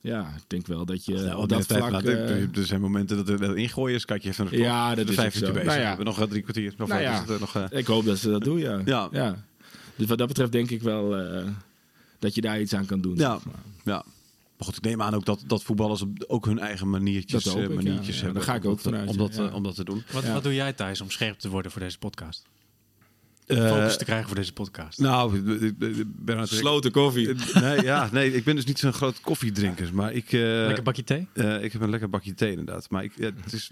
[0.00, 2.02] ja, ik denk wel dat je Ja, op dat vlak...
[2.02, 4.04] eh, er zijn momenten dat er ingooien is.
[4.04, 4.68] Kijk je even naar de klok.
[4.70, 5.52] Ja, dat de is vijf bezig.
[5.54, 5.74] Nou ja.
[5.74, 6.74] We hebben nog eh, drie kwartier.
[6.76, 7.12] Nog Nou vijf ja.
[7.14, 8.80] is het, eh, nog, eh, ik hoop dat ze dat doen, ja.
[8.84, 9.44] Ja.
[9.96, 11.46] Dus wat dat betreft denk ik wel eh,
[12.18, 13.16] dat je daar iets aan kan doen.
[13.16, 13.32] Ja.
[13.34, 13.62] zeg maar.
[13.84, 14.04] ja.
[14.56, 17.74] Maar goed, ik neem aan ook dat, dat voetballers ook hun eigen maniertjes, eh, ik,
[17.74, 18.12] maniertjes ja.
[18.14, 18.34] Ja, hebben.
[18.34, 19.46] daar ga ik ook vanuit, Om dat, ja.
[19.48, 20.02] eh, om dat te doen.
[20.12, 20.32] Wat, Ja.
[20.32, 22.46] wat doe jij Thijs om scherp te worden voor deze podcast?
[23.46, 24.98] Eh, Focus te krijgen voor deze podcast.
[24.98, 26.48] Nou, ik- ben natuurlijk...
[26.48, 27.34] Sloten koffie.
[27.54, 29.94] Nee, ja, nee, ik ben dus niet zo'n groot koffiedrinker.
[29.94, 31.26] Maar ik, eh, Lekker bakje thee?
[31.32, 32.90] eh, ik heb een lekker bakje thee inderdaad.
[32.90, 33.70] Maar ik, ja, het is,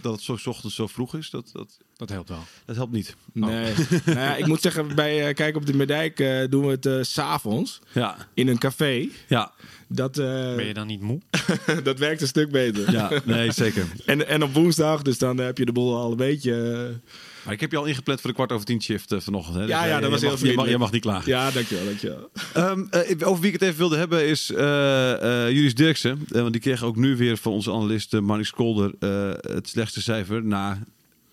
[0.00, 2.44] dat het zo 's ochtends zo vroeg is, dat, dat, Dat helpt wel.
[2.64, 3.16] dat helpt niet.
[3.32, 3.72] Nee.
[4.04, 6.86] nou ja, ik moet zeggen, bij eh, Kijk op de Meerdijk eh, doen we het
[6.86, 9.08] eh, s s'avonds Ja, in een café.
[9.28, 9.52] ja,
[9.88, 11.20] Dat, eh, Ben je dan niet moe?
[11.82, 12.92] dat werkt een stuk beter.
[12.92, 13.86] ja, nee, zeker.
[14.06, 17.00] En, en op woensdag, dus dan heb je de boel al een beetje...
[17.44, 19.56] Maar ik heb je al ingepland voor de kwart over tien shift eh, vanochtend.
[19.56, 19.60] Hè?
[19.62, 20.78] Ja, Dus, ja, eh, dat was je heel mag, je, mag, je vriendelijk.
[20.78, 21.30] mag niet klagen.
[21.30, 22.30] ja, dankjewel, dankjewel.
[22.54, 26.24] Ehm, eh, over wie ik het even wilde hebben is eh eh Julius Dirksen.
[26.28, 30.02] Want die kreeg ook nu weer van onze analist uh, Marnix Kolder eh, het slechtste
[30.02, 30.78] cijfer na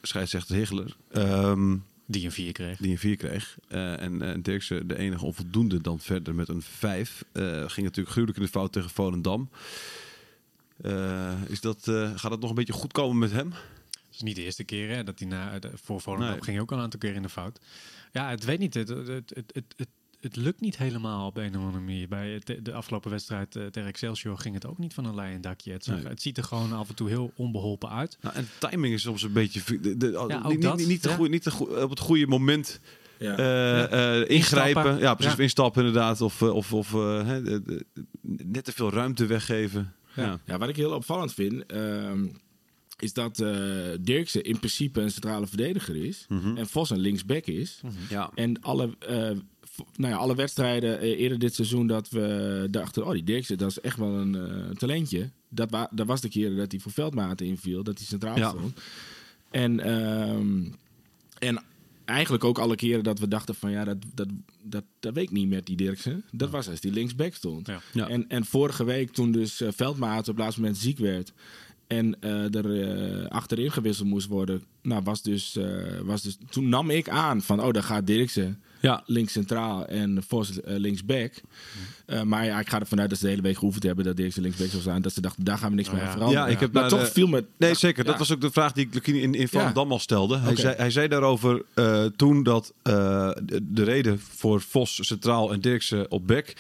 [0.02, 0.96] scheidsrechter Higgeler.
[1.12, 2.78] Ehm, Die een 4 kreeg.
[2.78, 3.58] die een 4 kreeg.
[3.68, 7.24] Eh, en en Dirksen de enige onvoldoende dan verder met een 5.
[7.32, 9.50] Eh, ging natuurlijk gruwelijk in de fout tegen Volendam.
[10.82, 13.54] Eh, is dat, eh, gaat het nog een beetje goed komen met hem?
[14.10, 16.42] Het is niet de eerste keer hè, dat hij na, de, voor Volendam Nee.
[16.44, 17.60] ging ook al een aantal keer in de fout.
[18.12, 18.74] Ja, het weet niet.
[18.74, 19.34] Het, het, het,
[19.76, 19.88] het,
[20.20, 22.08] het, lukt niet helemaal op een of andere manier.
[22.08, 25.72] Bij de afgelopen wedstrijd eh, tegen Excelsior ging het ook niet van een leien dakje.
[25.72, 26.06] Het, zag- Nee.
[26.08, 28.18] het ziet er gewoon af en toe heel onbeholpen uit.
[28.22, 29.80] Nou, en timing is soms een beetje...
[29.82, 31.16] De, de- ook niet, niet, dat, niet, niet te ja.
[31.16, 32.80] goeie- niet te goeie- op het goede moment
[33.20, 33.38] Ja.
[33.38, 33.84] eh,
[34.22, 34.68] eh, ingrijpen.
[34.68, 35.00] Instappen.
[35.00, 35.36] Ja, precies.
[35.38, 35.44] Ja.
[35.44, 36.22] Instappen inderdaad.
[36.22, 37.28] Of, eh, of, of eh,
[38.22, 39.94] net te veel ruimte weggeven.
[40.16, 40.40] Ja.
[40.46, 42.26] Ja, wat ik heel opvallend vind, ehm,
[43.02, 43.50] is dat eh
[44.02, 46.26] Dirkse in principe een centrale verdediger is.
[46.56, 47.82] En Vos een linksback is.
[48.10, 48.32] Ja.
[48.36, 49.16] En alle, eh,
[49.96, 53.06] nou ja, alle wedstrijden eh, eerder dit seizoen dat we dachten...
[53.06, 55.30] oh, die Dirkse, dat is echt wel een eh, talentje.
[55.50, 58.50] Dat, wa dat was de keer dat hij voor Veldmaten inviel, dat hij centraal Ja.
[58.50, 58.80] stond.
[59.50, 60.64] En, ehm,
[61.40, 61.64] en
[62.06, 63.72] eigenlijk ook alle keren dat we dachten van...
[63.72, 64.28] ja, dat, dat,
[64.64, 66.22] dat, dat weet ik niet met die Dirkse.
[66.32, 67.68] Dat was als die linksback stond.
[67.68, 67.82] Ja.
[67.94, 68.08] Ja.
[68.08, 71.34] En, en vorige week toen dus Veldmaat op het laatste moment ziek werd...
[71.90, 74.64] en eh, er eh, achterin gewisseld moest worden...
[74.82, 75.66] Nou, was dus, eh,
[76.04, 77.64] was dus, toen nam ik aan van...
[77.64, 79.04] oh, dan gaat Dirksen Ja.
[79.06, 81.34] links centraal en Vos eh, linksback.
[82.06, 84.06] Eh, maar ja, ik ga ervan uit dat ze de hele week geoefend hebben...
[84.06, 85.02] dat Dirksen linksback zou zijn.
[85.02, 86.10] Dat ze dachten, daar gaan we niks Oh, meer ja.
[86.10, 86.48] aan veranderen.
[86.48, 87.46] Ja, ik heb maar daar, toch eh, viel me...
[87.58, 88.04] Nee, ja, zeker.
[88.04, 90.38] Dat was ook de vraag die ik in, in Volendam al stelde.
[90.38, 92.94] Hij, zei, hij zei daarover eh, toen dat eh,
[93.44, 96.56] de, de reden voor Vos centraal en Dirksen op bek...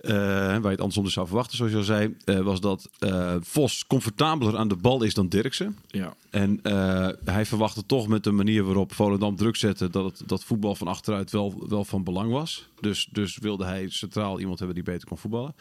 [0.00, 2.90] eh, waar je het andersom dus zou verwachten, zoals je al zei, eh, was dat
[2.98, 5.78] eh, Vos comfortabeler aan de bal is dan Dirksen.
[5.86, 6.14] Ja.
[6.30, 10.44] En eh, hij verwachtte toch met de manier waarop Volendam druk zette dat, het, dat
[10.44, 12.68] voetbal van achteruit wel, wel van belang was.
[12.80, 15.54] Dus, dus wilde hij centraal iemand hebben die beter kon voetballen.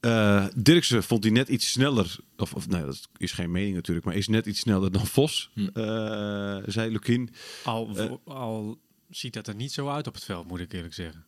[0.00, 4.06] Eh Dirksen vond hij net iets sneller, of, of nou, dat is geen mening natuurlijk,
[4.06, 5.60] maar is net iets sneller dan Vos, Hm.
[5.60, 7.30] eh, zei Lukien.
[7.64, 8.78] Al, al
[9.10, 11.24] ziet dat er niet zo uit op het veld, moet ik eerlijk zeggen.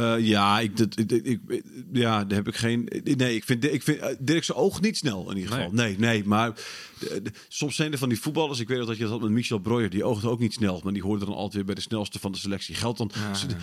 [0.00, 1.40] Eh, ja, ik, dat, ik, ik,
[1.92, 2.88] ja, daar heb ik geen.
[3.16, 5.70] Nee, ik vind, ik vind eh, Dirk zijn oog niet snel in ieder geval.
[5.72, 6.52] Nee, nee, maar
[6.98, 8.60] de- de- soms zijn er van die voetballers.
[8.60, 9.90] Ik weet dat je dat had met Michel Breuer.
[9.90, 12.32] Die oogde ook niet snel, maar die hoorde dan altijd weer bij de snelste van
[12.32, 12.74] de selectie.
[12.74, 13.10] Geldt dan.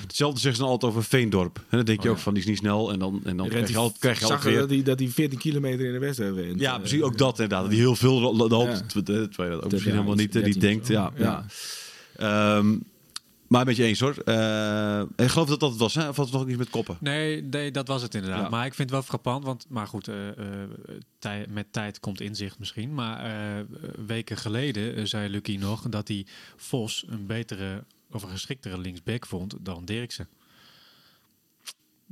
[0.01, 1.57] Hetzelfde zeggen ze dan altijd over Veendorp.
[1.57, 2.91] En dan denk je ook van die is niet snel.
[2.91, 4.61] En dan, en dan krijg je, al, krijg je zag altijd weer.
[4.61, 6.59] dat hij, dat hij 14 kilometer in de wedstrijd rent.
[6.59, 7.69] Ja, Eh, precies ook dat inderdaad.
[7.69, 8.83] Die heel veel lo- loopt.
[8.93, 9.01] Ja.
[9.01, 10.87] Dat ook Dat- misschien ja, helemaal niet, 13 denkt.
[10.87, 11.45] Ja, ja.
[12.15, 12.75] Ehm,
[13.51, 14.17] maar met je eens hoor.
[14.17, 16.09] En ik geloof dat dat het was, hè?
[16.09, 16.97] Of had het nog iets met koppen?
[16.99, 18.41] Nee, nee, dat was het inderdaad.
[18.41, 18.49] Ja.
[18.49, 20.69] Maar ik vind het wel frappant, want maar goed, eh, eh,
[21.19, 22.93] tij- met tijd komt inzicht misschien.
[22.93, 23.65] Maar
[24.05, 29.55] weken geleden zei Lucky nog dat hij Vos een betere of een geschiktere linksback vond
[29.59, 30.27] dan Dirksen.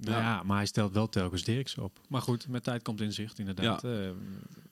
[0.02, 0.44] Nou ja.
[0.44, 2.00] maar hij stelt wel telkens Dirksen op.
[2.08, 3.84] Maar goed, met tijd komt inzicht inderdaad.
[3.84, 3.92] Eh,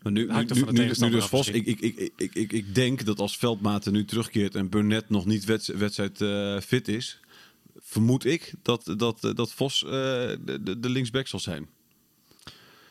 [0.01, 3.19] Maar nu, nu, Hangt nu, dus Vos, ik, ik, ik, ik, ik, ik denk dat
[3.19, 7.19] als Veldmaten nu terugkeert en Burnett nog niet wedst- wedstrijd eh, fit is,
[7.75, 11.67] vermoed ik dat, dat, eh, dat Vos eh, de, de, linksback zal zijn.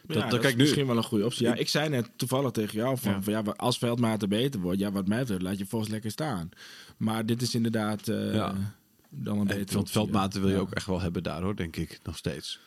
[0.09, 1.47] Ja, dat- dat, kijk, is nu- misschien wel een goede optie.
[1.47, 3.23] Ja, ik zei net toevallig tegen jou van, Ja.
[3.23, 6.49] van ja, als Veldmaten beter wordt, ja, wat mij betreft, laat je Vos lekker staan.
[6.97, 8.75] Maar dit is inderdaad eh, Ja.
[9.17, 10.61] Dan een En betere want Veldmaten wil je ja.
[10.61, 12.59] ook echt wel hebben daar hoor, denk ik, nog steeds.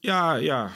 [0.00, 0.70] Ja, ja.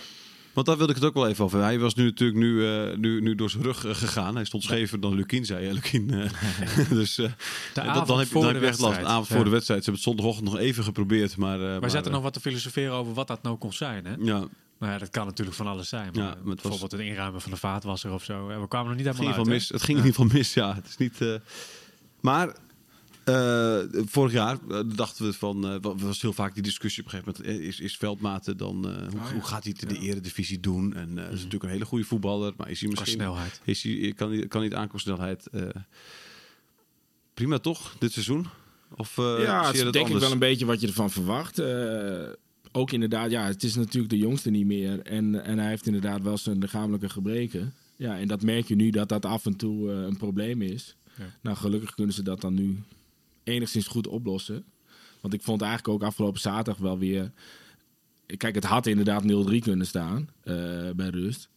[0.52, 1.62] Want daar wilde ik het ook wel even over.
[1.62, 4.34] Hij was nu natuurlijk nu, eh, nu, nu door zijn rug eh, gegaan.
[4.34, 5.72] Hij stond schever dan Lukien, zei je.
[5.72, 7.30] Lukien, eh, dus eh,
[7.74, 7.84] dan,
[8.18, 8.78] heb je, voor dan heb je echt last.
[8.78, 9.06] De wedstrijd.
[9.06, 9.34] avond Ja.
[9.34, 9.84] voor de wedstrijd.
[9.84, 11.36] Ze hebben het zondagochtend nog even geprobeerd.
[11.36, 13.72] Maar, eh, Wij maar, zaten eh, nog wat te filosoferen over wat dat nou kon
[13.72, 14.04] zijn.
[14.04, 14.10] Hè?
[14.18, 14.44] Ja,
[14.78, 16.10] Nou ja, dat kan natuurlijk van alles zijn.
[16.12, 18.46] Maar Ja, maar het was- bijvoorbeeld het inruimen van de vaatwasser of zo.
[18.60, 19.60] We kwamen er niet Het ging, helemaal in uit.
[19.60, 19.68] mis.
[19.68, 20.74] het ging in ieder geval mis, ja.
[20.74, 21.34] Het is niet, eh,
[22.20, 22.56] maar
[23.24, 25.64] eh, vorig jaar eh, dachten we van...
[25.68, 27.62] eh wa- was heel vaak die discussie op een gegeven moment...
[27.66, 28.88] is, is Veldmaten dan...
[28.88, 30.94] eh, hoe, hoe gaat hij in de eredivisie doen?
[30.94, 32.52] En eh is natuurlijk een hele goede voetballer.
[32.56, 33.20] Maar is hij Qua misschien...
[33.20, 33.60] snelheid.
[33.64, 35.46] Is hij, kan, hij, kan hij het aan qua snelheid?
[35.46, 35.68] eh,
[37.34, 38.46] prima toch, dit seizoen?
[38.96, 40.20] Of eh, ja, zie het je is dat denk ik anders?
[40.22, 41.58] wel een beetje wat je ervan verwacht.
[41.58, 42.28] Eh,
[42.72, 45.00] ook inderdaad, ja, het is natuurlijk de jongste niet meer.
[45.02, 47.74] En, en hij heeft inderdaad wel zijn lichamelijke gebreken.
[47.96, 50.96] Ja, en dat merk je nu dat dat af en toe een probleem is.
[51.18, 51.24] Ja.
[51.40, 52.78] Nou, gelukkig kunnen ze dat dan nu
[53.44, 54.64] enigszins goed oplossen.
[55.22, 57.32] Want ik vond eigenlijk ook afgelopen zaterdag wel weer...
[58.36, 60.54] Kijk, het had inderdaad 0-3 kunnen staan eh,
[60.96, 61.48] bij rust.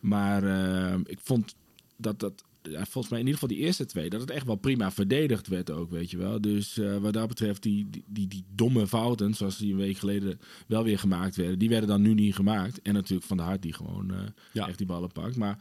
[0.00, 1.54] Maar eh, ik vond
[1.96, 2.44] dat dat...
[2.62, 4.10] Ja, volgens mij in ieder geval die eerste twee...
[4.10, 6.40] dat het echt wel prima verdedigd werd ook, weet je wel.
[6.40, 9.34] Dus eh, wat dat betreft, die, die, die, die domme fouten...
[9.34, 11.58] zoals die een week geleden wel weer gemaakt werden...
[11.58, 12.82] die werden dan nu niet gemaakt.
[12.82, 14.12] En natuurlijk Van de Hart die gewoon
[14.52, 14.68] Ja.
[14.68, 15.36] echt die ballen pakt.
[15.36, 15.58] Maar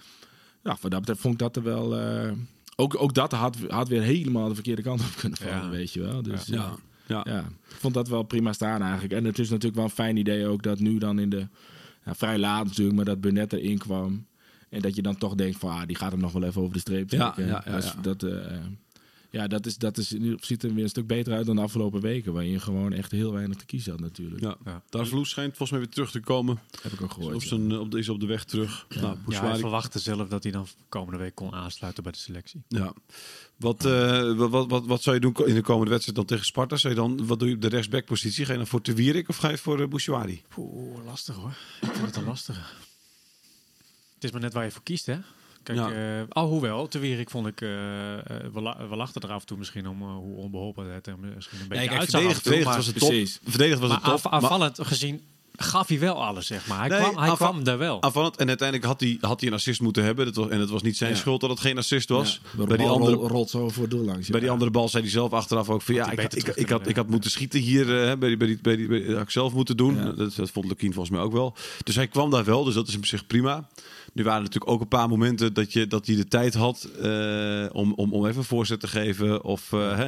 [0.63, 1.93] ja, wat dat betreft vond ik dat er wel...
[2.75, 5.69] ook, ook dat had, had weer helemaal de verkeerde kant op kunnen vallen, Ja.
[5.69, 6.21] weet je wel.
[6.21, 6.75] Dus, Ja,
[7.07, 7.21] ja.
[7.27, 9.13] ja, ik vond dat wel prima staan eigenlijk.
[9.13, 11.47] En het is natuurlijk wel een fijn idee ook dat nu dan in de...
[12.05, 14.25] Ja, vrij laat natuurlijk, maar dat Burnett erin kwam.
[14.69, 16.73] En dat je dan toch denkt van, ah, die gaat hem nog wel even over
[16.73, 17.53] de streep Ja, trekken.
[17.53, 17.95] ja, ja, ja.
[18.01, 18.57] Dat, eh,
[19.35, 20.07] ja, dat, is, dat is,
[20.39, 22.33] ziet er weer een stuk beter uit dan de afgelopen weken.
[22.33, 24.41] Waar je gewoon echt heel weinig te kiezen had natuurlijk.
[24.41, 24.57] Ja.
[24.65, 24.81] Ja.
[24.89, 26.59] Darvloes schijnt volgens mij weer terug te komen.
[26.81, 27.35] Heb ik ook gehoord.
[27.35, 27.47] Op ja.
[27.47, 28.85] zijn, op, de- is op de weg terug.
[28.89, 32.17] Nou, Ja, hij Bouchouari- verwachtte zelf dat hij dan komende week kon aansluiten bij de
[32.17, 32.63] selectie.
[32.67, 32.93] Ja.
[33.55, 36.45] Wat, eh, wat, wat, wat, wat zou je doen in de komende wedstrijd dan tegen
[36.45, 36.75] Sparta?
[36.77, 38.45] Zou je dan, wat doe je op de rechtsbackpositie?
[38.45, 40.41] Ga je dan voor Te Wierik of ga je voor uh, Bouchouari?
[40.57, 41.57] Oeh, lastig hoor.
[41.81, 42.59] Ik vind het een lastige.
[44.13, 45.17] Het is maar net waar je voor kiest, hè?
[45.65, 45.91] Kijk, Ja.
[45.91, 48.19] eh, alhoewel, te Wierik vond ik, eh, eh,
[48.53, 51.59] we, la- we lachten er af en toe misschien om hoe onbeholpen het er misschien
[51.61, 53.07] een beetje Nee, kijk, uitzag af verdedigd, toe, verdedigd was het top.
[53.09, 53.39] Precies.
[53.43, 54.23] Verdedigd was Maar het top.
[54.23, 55.21] maar- aanvallend gezien
[55.57, 56.79] gaf hij wel alles, zeg maar.
[56.79, 58.01] Hij Nee, kwam, hij kwam er wel.
[58.03, 58.35] Aanvallend.
[58.37, 60.25] En uiteindelijk had hij, had hij een assist moeten hebben.
[60.25, 61.15] Dat was, en het was niet zijn Ja.
[61.17, 62.41] schuld dat het geen assist was.
[62.43, 64.29] Ja, de bij, die andere, rol- rolt zo voor doel langs.
[64.29, 65.95] bij die andere bal zei hij zelf achteraf ook van...
[65.95, 67.81] Ja, ik, ik, ik, had, ik had moeten schieten hier.
[68.09, 69.95] eh, bij die, bij die, bij die, bij die- had ik zelf moeten doen.
[69.95, 70.11] Ja.
[70.11, 71.55] Dat, dat vond Lukien volgens mij ook wel.
[71.83, 72.63] Dus hij kwam daar wel.
[72.63, 73.67] Dus dat is op zich prima.
[74.15, 76.83] Nu waren er natuurlijk ook een paar momenten dat, je, dat hij de tijd had
[77.01, 79.43] eh, om, om, om even voorzet te geven.
[79.43, 80.07] Of, eh, hè.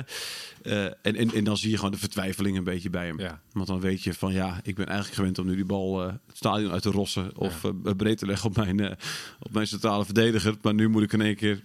[0.61, 3.19] Eh, en, en, en dan zie je gewoon de vertwijfeling een beetje bij hem.
[3.19, 3.41] Ja.
[3.51, 6.19] Want dan weet je van ja, ik ben eigenlijk gewend om nu die bal het
[6.33, 7.37] stadion uit te rossen.
[7.37, 7.61] Of
[7.97, 8.97] breed te leggen op mijn,
[9.39, 10.55] op mijn centrale verdediger.
[10.61, 11.61] Maar nu moet ik in één keer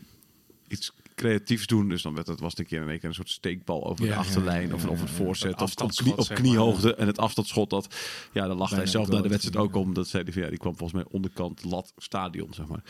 [0.68, 0.92] iets
[1.22, 1.88] creatiefs doen.
[1.88, 4.06] Dus dan werd het, was het een keer in één keer een soort steekbal over
[4.06, 4.74] de achterlijn.
[4.74, 5.50] of, of een ja, voorzet.
[5.50, 6.94] Het Of op, knie, kniehoogte.
[6.94, 7.94] En het afstandsschot, dat,
[8.32, 9.94] ja, daar lachte hij zelf naar de wedstrijd ook om.
[9.94, 12.82] Dat zei hij van ja, die kwam volgens mij onderkant lat stadion, zeg maar.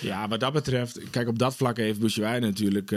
[0.00, 2.90] Ja, wat dat betreft, kijk, op dat vlak heeft Bouchouai natuurlijk.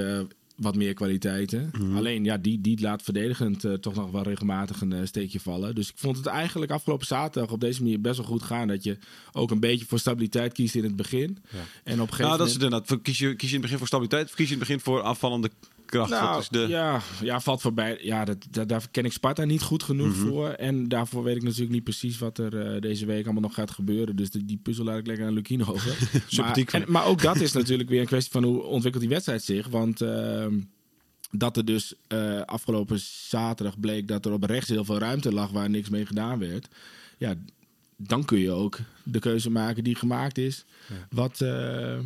[0.60, 1.72] Wat meer kwaliteiten.
[1.80, 1.96] Mhm.
[1.96, 5.76] Alleen ja, die, die laat verdedigend eh, toch nog wel regelmatig een eh, steekje vallen.
[5.76, 8.68] Dus ik vond het eigenlijk afgelopen zaterdag op deze manier best wel goed gaan.
[8.68, 8.98] Dat je
[9.32, 11.38] ook een beetje voor stabiliteit kiest in het begin.
[11.52, 11.58] Ja.
[11.84, 12.74] En op een gegeven Nou, dat is moment...
[12.74, 13.02] inderdaad.
[13.02, 14.84] Kies je, kies je in het begin voor stabiliteit of kies je in het begin
[14.84, 15.50] voor aanvallende
[15.90, 16.10] kracht?
[16.10, 16.66] Nou, dat is de...
[16.68, 17.98] ja, ja, valt voorbij.
[18.02, 20.28] Ja, dat, dat, daar ken ik Sparta niet goed genoeg Mhm.
[20.28, 20.50] voor.
[20.50, 23.72] En daarvoor weet ik natuurlijk niet precies wat er eh, deze week allemaal nog gaat
[23.72, 24.16] gebeuren.
[24.16, 25.98] Dus die, die puzzel laat ik lekker aan Lukien over.
[26.38, 29.44] maar, en, maar ook dat is natuurlijk weer een kwestie van hoe ontwikkelt die wedstrijd
[29.44, 29.68] zich.
[29.68, 30.60] Want ehm,
[31.32, 35.50] dat er dus eh, afgelopen zaterdag bleek dat er op rechts heel veel ruimte lag
[35.52, 36.68] waar niks mee gedaan werd.
[37.18, 37.34] Ja,
[37.98, 40.66] dan kun je ook de keuze maken die gemaakt is.
[41.10, 41.42] Wat...
[41.42, 41.98] eh,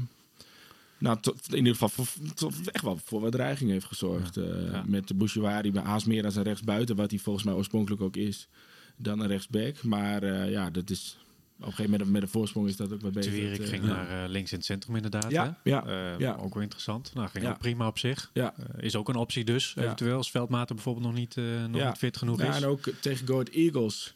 [1.03, 4.37] nou, tot, in ieder geval voor, tot echt wel voor wat dreiging heeft gezorgd.
[4.37, 4.83] eh, Ja.
[4.87, 8.15] Met de Bouchouari bij Haas meer als een rechtsbuiten, wat hij volgens mij oorspronkelijk ook
[8.15, 8.47] is,
[8.97, 9.83] dan een rechtsback.
[9.83, 11.17] Maar eh, ja, dat is
[11.59, 13.49] op een gegeven moment met een voorsprong is dat ook wat beter.
[13.49, 15.31] Het, eh, ging naar eh, links in het centrum inderdaad.
[15.31, 15.69] Ja, hè?
[15.69, 16.37] ja, Eh, ja.
[16.39, 17.11] Ook wel interessant.
[17.13, 17.49] Nou, ging Ja.
[17.51, 18.29] ook prima op zich.
[18.33, 18.53] Ja.
[18.57, 19.81] Eh, is ook een optie dus, Ja.
[19.83, 20.17] eventueel.
[20.17, 21.87] Als Veldmaten bijvoorbeeld nog niet, eh, nog Ja.
[21.87, 22.55] niet fit genoeg Ja, is.
[22.61, 24.13] en ook tegen Go Ahead Eagles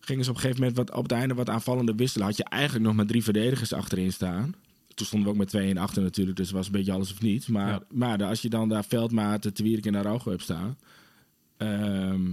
[0.00, 2.26] gingen ze op een gegeven moment wat, op het einde wat aanvallende wisselen.
[2.26, 4.54] Had je eigenlijk nog maar drie verdedigers achterin staan.
[4.98, 7.12] Toen stonden we ook met 2 en achter natuurlijk, dus het was een beetje alles
[7.12, 7.48] of niet.
[7.48, 7.80] Maar, Ja.
[7.92, 10.76] maar als je dan daar Veldmaten, Twierik en Araujo hebt staan...
[11.56, 12.26] ehm,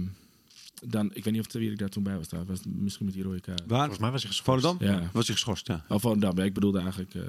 [0.84, 2.28] dan, ik weet niet of Twierik daar toen bij was.
[2.28, 3.62] Daar was misschien met die rode kaart.
[3.66, 3.78] Waar?
[3.78, 4.62] Volgens mij was hij geschorst.
[4.64, 4.88] Volendam?
[4.88, 5.10] Ja.
[5.12, 5.84] Was hij geschorst, ja.
[5.88, 6.38] Oh, Volendam.
[6.38, 7.22] Ja, ik bedoelde eigenlijk eh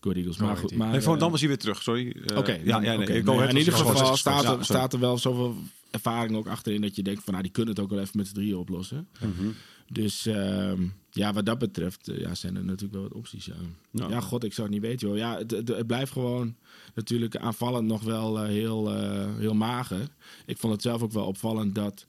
[0.00, 0.36] Go Eagles.
[0.36, 2.16] Maar goed, maar, Nee, Volendam eh, was hij weer terug, sorry.
[2.26, 3.06] Eh, Oké, ja, ja, nee,
[3.48, 5.56] in ieder geval staat er, staat er wel zoveel
[5.90, 8.26] ervaring ook achterin dat je denkt van nou die kunnen het ook wel even met
[8.26, 9.08] z'n drieën oplossen.
[9.20, 9.48] Mhm.
[9.88, 13.44] Dus ehm, ja, wat dat betreft eh, ja, zijn er natuurlijk wel wat opties.
[13.44, 13.54] Ja.
[13.90, 14.08] Ja.
[14.08, 14.20] Ja.
[14.20, 15.08] god, ik zou het niet weten.
[15.08, 15.16] Joh.
[15.16, 16.56] Ja, het, het, het blijft gewoon
[16.94, 20.08] natuurlijk aanvallend nog wel eh, heel, eh, heel mager.
[20.46, 22.06] Ik vond het zelf ook wel opvallend dat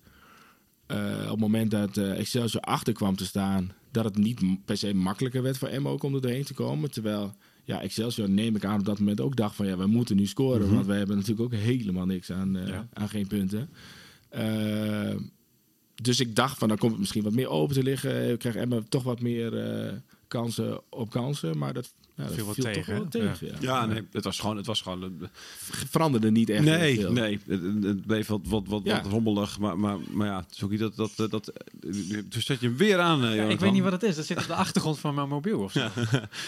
[1.24, 5.42] op het moment dat Excelsior achter kwam te staan, dat het niet per se makkelijker
[5.42, 6.92] werd voor Emmo ook om er doorheen te komen.
[6.92, 7.36] Terwijl
[7.70, 10.26] ja, Excelsior neem ik aan op dat moment ook dacht van ja, we moeten nu
[10.26, 10.74] scoren.
[10.74, 12.88] Want wij hebben natuurlijk ook helemaal niks aan, eh, Ja.
[12.94, 13.70] aan geen punten.
[14.30, 15.16] Eh,
[15.96, 18.30] dus ik dacht van dan komt het misschien wat meer open te liggen.
[18.32, 19.94] Ik krijg Emma toch wat meer eh,
[20.28, 21.58] kansen op kansen.
[21.58, 23.10] Maar dat, ja, dat Viel wat viel tegen, toch wel hè?
[23.10, 23.48] tegen.
[23.48, 23.56] Ja.
[23.60, 24.58] Ja, nee, het was gewoon...
[24.58, 25.28] Het was gewoon eh,
[25.90, 27.12] Veranderde niet echt nee, veel.
[27.12, 29.02] nee, het, het bleef wat, wat, wat, Ja.
[29.02, 29.60] wat rommelig.
[29.60, 30.96] Maar, maar, maar ja, het is ook niet dat...
[30.96, 31.52] dat, dat, dat
[32.26, 34.16] dus zet je hem weer aan, eh, Ja, ik weet niet wat het is.
[34.16, 35.88] Dat zit op de achtergrond van mijn mobiel of zo.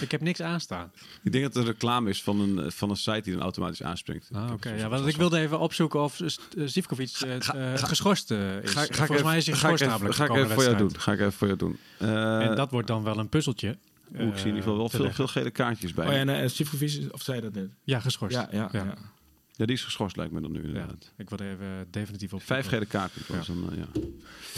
[0.01, 0.91] Ik heb niks aanstaan.
[1.23, 3.83] Ik denk dat het een reclame is van een, van een site die dan automatisch
[3.83, 4.29] aanspringt.
[4.33, 4.73] Ah, oké.
[4.73, 6.19] Ja, want ik wilde even opzoeken of
[6.65, 7.35] Zivkovic eh,
[7.73, 8.71] eh, geschorst eh, is.
[8.71, 10.15] Ga, Volgens mij is hij geschorst namelijk.
[10.15, 10.99] Ga ik even voor jou doen.
[10.99, 11.77] Ga ik even voor jou doen.
[11.97, 13.77] Eh, En dat wordt dan wel een puzzeltje.
[14.13, 15.15] Oeh, ik zie in ieder geval wel eh, veel, leggen.
[15.27, 16.07] veel gele kaartjes bij.
[16.07, 17.69] Oh ja, en uh, Sivkovic, of zei je dat net?
[17.83, 18.35] Ja, geschorst.
[18.35, 18.95] Ja, ja, ja.
[19.55, 19.65] Ja.
[19.65, 21.13] die is geschorst lijkt me dan nu Ja, inderdaad.
[21.17, 22.41] ik wilde even definitief op.
[22.43, 22.85] Vijf gele.
[22.89, 23.09] Ja.
[23.47, 23.87] Dan, eh, ja.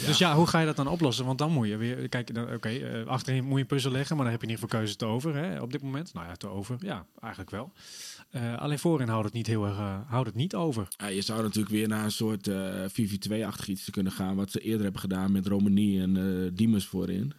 [0.05, 1.25] Dus ja, hoe ga je dat dan oplossen?
[1.25, 2.09] Want dan moet je weer...
[2.09, 4.53] Kijk, dan- oké, eh, achterin moet je een puzzel leggen, maar dan heb je in
[4.53, 6.13] ieder geval keuze te over hè, op dit moment.
[6.13, 6.75] Nou ja, te over.
[6.79, 7.71] Ja, eigenlijk wel.
[8.29, 10.87] Eh, alleen voorin houdt het niet heel erg eh, houdt het niet over.
[10.97, 14.35] Ja, je zou natuurlijk weer naar een soort eh 4-4-2-achtig iets te kunnen gaan.
[14.35, 17.33] Wat ze eerder hebben gedaan met Romani en eh Diemers voorin.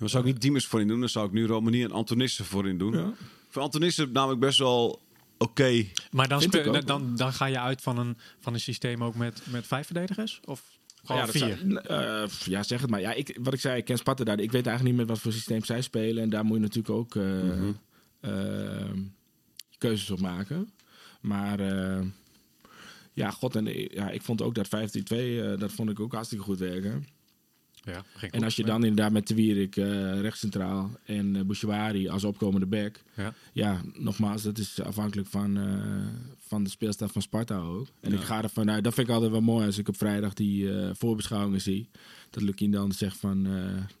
[0.00, 1.00] Dan zou ik niet Diemers voorin doen.
[1.00, 2.92] Dan zou ik nu Romani en Antonissen voorin doen.
[2.92, 3.12] Ja.
[3.48, 5.00] Voor Antonissen namelijk best wel
[5.38, 5.84] oké.
[6.10, 9.42] Maar dan, dan, dan, dan ga je uit van een, van een systeem ook met,
[9.50, 10.40] met vijf verdedigers?
[10.44, 10.62] Of
[11.04, 11.58] gewoon ja, dat vier?
[11.68, 13.00] zou- eh, ja, zeg het maar.
[13.00, 14.40] Ja, ik, wat ik zei, ik ken Sparta daar.
[14.40, 16.22] Ik weet eigenlijk niet met wat voor systeem zij spelen.
[16.22, 17.72] En daar moet je natuurlijk ook eh, Mhm.
[18.20, 18.90] eh,
[19.78, 20.70] keuzes op maken.
[21.20, 22.06] Maar eh,
[23.12, 24.70] ja, god, en ja, ik vond ook dat 15-2,
[25.40, 27.06] eh, dat vond ik ook hartstikke goed werken.
[27.84, 32.24] Ja, En als je dan inderdaad met de Wierik uh, rechtscentraal en uh, Bouchouari als
[32.24, 33.02] opkomende back.
[33.16, 33.34] Ja.
[33.52, 36.06] ja, nogmaals, dat is afhankelijk van, uh,
[36.38, 37.86] van de speelstaf van Sparta ook.
[38.00, 38.16] En ja.
[38.16, 40.62] ik ga ervan uit, dat vind ik altijd wel mooi als ik op vrijdag die
[40.62, 41.88] uh, voorbeschouwingen zie.
[42.30, 43.52] Dat Lukien dan zegt van, uh,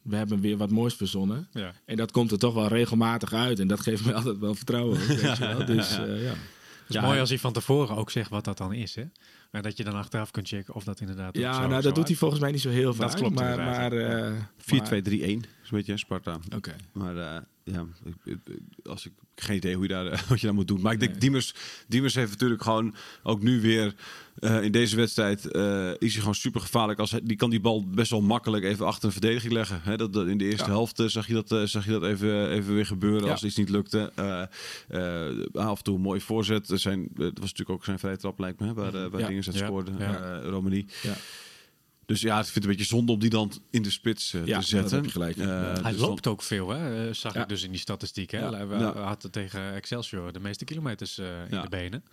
[0.02, 1.48] we hebben weer wat moois verzonnen.
[1.52, 1.74] Ja.
[1.84, 3.58] En dat komt er toch wel regelmatig uit.
[3.58, 5.00] En dat geeft me altijd wel vertrouwen.
[5.00, 5.66] Ook, weet je wel.
[5.66, 6.34] Dus uh, ja.
[6.80, 8.94] Het is Ja, mooi als hij van tevoren ook zegt wat dat dan is.
[8.94, 9.04] Hè?
[9.50, 11.36] En dat je dan achteraf kunt checken of dat inderdaad.
[11.36, 13.10] Ja, zo, nou, zo dat doet hij volgens mij niet zo heel vaak.
[13.10, 16.38] Dat klopt maar, maar, uh, 4-2-3-1 is een beetje Sparta.
[16.56, 16.76] Oké.
[16.92, 17.86] Maar uh, ja,
[18.24, 18.36] ik,
[18.82, 20.80] als ik geen idee hoe je daar, wat je daar moet doen.
[20.80, 21.20] Maar ik denk, Nee.
[21.20, 21.54] Diemers,
[21.88, 23.94] Diemers heeft natuurlijk gewoon ook nu weer
[24.40, 26.98] uh, in deze wedstrijd uh, is hij gewoon super gevaarlijk.
[26.98, 29.80] Als hij, die kan die bal best wel makkelijk even achter een verdediging leggen.
[29.82, 30.70] Hè, dat, dat, in de eerste Ja.
[30.70, 33.30] helft uh, zag je dat, uh, zag je dat even, even weer gebeuren Ja.
[33.30, 34.12] als iets niet lukte.
[34.18, 34.42] Uh,
[34.90, 36.70] uh, af en toe een mooie voorzet.
[36.70, 39.20] Er Zijn, het was natuurlijk ook zijn vrije trap lijkt me, hè, waar, uh, waar
[39.20, 39.26] Ja.
[39.46, 39.66] Het Ja.
[39.66, 39.90] scoorde.
[39.98, 40.38] Ja.
[40.42, 40.86] Uh, Romani.
[41.02, 41.14] Ja.
[42.06, 44.46] Dus ja, ik vind het een beetje zonde om die dan in de spits uh,
[44.46, 44.82] Ja, te zetten.
[44.82, 45.36] dat heb je gelijk.
[45.36, 45.82] Uh, Ja.
[45.82, 47.08] Hij dus loopt ook veel, hè?
[47.08, 47.42] eh, zag Ja.
[47.42, 48.30] ik dus in die statistiek.
[48.30, 48.38] Hè?
[48.38, 48.52] Ja.
[48.66, 48.92] Hij Ja.
[49.02, 51.62] had er tegen Excelsior de meeste kilometers eh, in Ja.
[51.62, 52.04] de benen.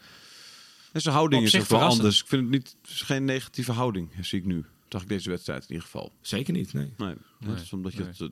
[0.91, 2.21] En zijn houding Op is ook wel anders.
[2.21, 4.65] Ik vind het niet, het is geen negatieve houding, zie ik nu.
[4.89, 6.11] Zag ik deze wedstrijd in ieder geval.
[6.21, 6.93] Zeker niet, nee.
[6.97, 7.07] Nee,
[7.39, 8.07] Nee, dat is omdat je nee.
[8.07, 8.27] het, eh,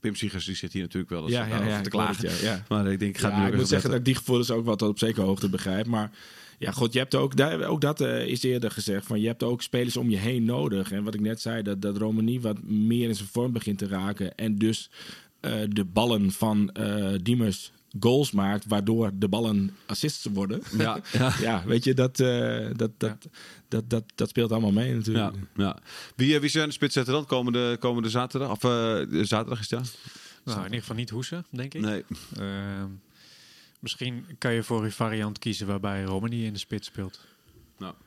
[0.00, 2.28] Pim Siegers die zit hier natuurlijk wel eens Ja, ja, ja, te het, klagen.
[2.30, 2.64] ja, ja.
[2.68, 4.14] Maar ik denk, ik ga Ja, het nu ik ook moet zeggen dat ik die
[4.14, 5.86] gevoelens ook wel tot op zekere hoogte begrijp.
[5.86, 6.10] Maar
[6.62, 9.06] Ja, goed, je hebt ook, daar, ook dat eh, is eerder gezegd.
[9.06, 10.92] Van, je hebt ook spelers om je heen nodig.
[10.92, 13.86] En wat ik net zei, dat, dat Romani wat meer in zijn vorm begint te
[13.86, 14.34] raken.
[14.34, 14.90] En dus
[15.40, 20.62] eh, de ballen van eh Diemers goals maakt, waardoor de ballen assists worden.
[20.78, 21.34] Ja, ja.
[21.40, 23.28] ja, weet je, dat, eh, dat, dat,
[23.68, 25.34] dat, dat, dat speelt allemaal mee natuurlijk.
[25.34, 25.78] Ja, ja.
[26.16, 28.50] Wie, wie zijn de spits zetten dan komende, komende zaterdag?
[28.50, 29.90] Of eh, zaterdag is het, ja?
[30.44, 31.80] Nou, in ieder geval niet hoesen, denk ik.
[31.80, 32.04] Nee.
[32.36, 32.90] Ehm,
[33.82, 37.20] misschien kan je voor een variant kiezen waarbij Romani in de spits speelt.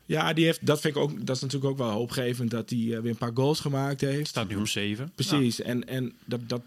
[0.05, 2.79] Ja, die heeft, dat vind ik ook, dat is natuurlijk ook wel hoopgevend dat hij
[2.79, 4.27] eh, weer een paar goals gemaakt heeft.
[4.27, 5.11] Staat nu op 7.
[5.15, 6.61] Precies, en, en dat, dat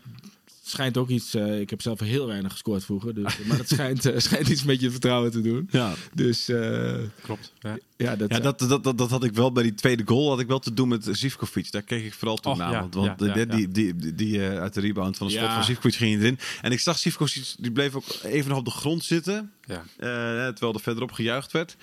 [0.71, 1.35] schijnt ook iets.
[1.35, 4.65] eh, ik heb zelf heel weinig gescoord vroeger, dus, maar het schijnt, eh, schijnt iets
[4.65, 5.69] met je vertrouwen te doen.
[5.71, 5.95] Ja.
[6.15, 7.53] Dus eh, Klopt.
[7.59, 7.79] Ja.
[7.97, 10.41] ja, dat, Ja, dat, dat, dat, dat had ik wel bij die tweede goal had
[10.41, 11.71] ik wel te doen met Zivkovic.
[11.71, 12.73] Daar keek ik vooral toen Och, naar.
[12.73, 15.47] ja, want want ja, ja, die, die, die, eh, uit de rebound van de schot
[15.47, 15.55] Ja.
[15.55, 16.39] van Zivkovic ging erin.
[16.63, 19.53] En ik zag Zivkovic, die bleef ook even nog op de grond zitten.
[19.65, 19.85] Ja.
[19.97, 20.07] eh,
[20.53, 21.77] terwijl er verderop gejuicht werd.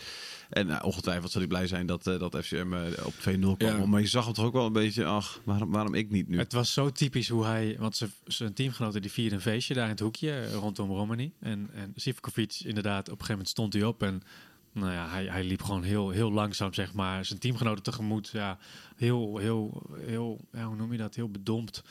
[0.50, 3.80] En nou, ongetwijfeld zal hij blij zijn dat, eh, dat FCM eh, op 2-0 kwam.
[3.80, 3.86] Ja.
[3.86, 6.38] Maar je zag hem toch ook wel een beetje, ach, waarom, waarom ik niet nu?
[6.38, 9.84] Het was zo typisch hoe hij, want zijn- zijn teamgenoten die vierden een feestje daar
[9.84, 11.32] in het hoekje eh, rondom Romani.
[11.40, 14.22] En, en Sivkovic inderdaad, op een gegeven moment stond hij op en
[14.74, 18.30] nou ja, hij, hij liep gewoon heel, heel langzaam, zeg maar, zijn teamgenoten tegemoet.
[18.34, 18.58] Ja,
[18.96, 21.16] heel, heel, heel, ja, hoe noem je dat?
[21.16, 21.84] Heel bedompt.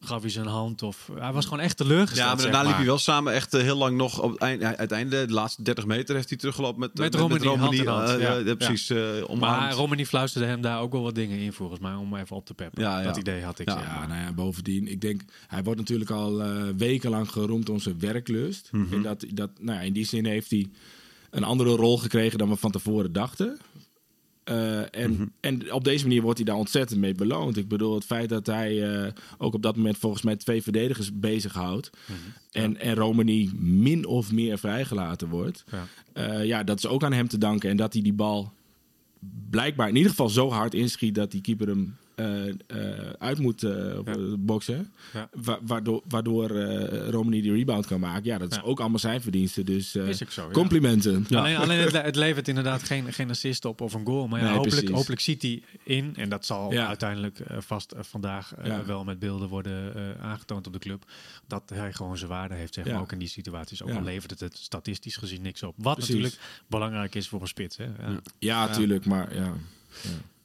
[0.00, 2.28] Gaf hij zijn hand of hij was gewoon echt teleurgesteld.
[2.28, 4.22] Ja, maar zeg daarna liep hij wel samen echt eh, heel lang nog.
[4.22, 7.20] Op het eind, ja, uiteindelijk, de laatste 30 meter, heeft hij teruggelopen met, Met eh,
[7.20, 8.54] Romani, hand eh, hand, ja.
[8.54, 9.40] precies, eh omarmd.
[9.40, 12.46] Maar Romani fluisterde hem daar ook wel wat dingen in, volgens mij, om even op
[12.46, 12.82] te peppen.
[12.82, 13.04] Ja, ja.
[13.04, 13.68] Dat idee had ik.
[13.68, 13.78] Ja.
[13.80, 17.98] Ja, nou ja, bovendien, ik denk, hij wordt natuurlijk al eh, wekenlang geroemd om zijn
[17.98, 18.68] werklust.
[18.72, 18.94] Mhm.
[18.94, 20.70] En dat, dat, nou ja, in die zin heeft hij
[21.30, 23.58] een andere rol gekregen dan we van tevoren dachten.
[24.44, 25.26] Eh, en, Mhm.
[25.40, 27.56] en op deze manier wordt hij daar ontzettend mee beloond.
[27.56, 31.18] Ik bedoel, het feit dat hij eh, ook op dat moment volgens mij twee verdedigers
[31.18, 31.90] bezighoudt.
[32.06, 32.18] Mhm.
[32.50, 35.64] En, en Romani min of meer vrijgelaten wordt.
[35.70, 35.86] Ja.
[36.12, 37.70] Eh, ja, dat is ook aan hem te danken.
[37.70, 38.52] En dat hij die bal
[39.50, 41.96] blijkbaar in ieder geval zo hard inschiet dat die keeper hem
[43.18, 44.12] uit moet eh, op, Ja.
[44.14, 44.92] eh, boksen.
[45.12, 45.28] Ja.
[45.32, 48.24] Wa- waardoor waardoor eh, Romani die rebound kan maken.
[48.24, 48.62] Ja, dat is Ja.
[48.62, 49.64] ook allemaal zijn verdiensten.
[49.66, 51.26] Dus eh, zo, complimenten.
[51.30, 54.28] Alleen, alleen het, le- het levert inderdaad geen, geen assist op of een goal.
[54.28, 54.96] Maar ja, Nee, hopelijk, precies.
[54.96, 56.12] hopelijk ziet hij in.
[56.16, 56.86] En dat zal Ja.
[56.86, 58.84] uiteindelijk eh, vast eh, vandaag eh, Ja.
[58.84, 61.04] wel met beelden worden eh, aangetoond op de club.
[61.46, 62.92] Dat hij gewoon zijn waarde heeft, zeg Ja.
[62.92, 63.82] maar, ook in die situaties.
[63.82, 63.94] Ook Ja.
[63.96, 65.74] al levert het het statistisch gezien niks op.
[65.76, 66.14] Wat Precies.
[66.14, 67.76] natuurlijk belangrijk is voor een spits.
[67.76, 67.84] Hè?
[67.84, 68.20] Ja.
[68.38, 69.06] Ja, tuurlijk.
[69.06, 69.52] Maar ja.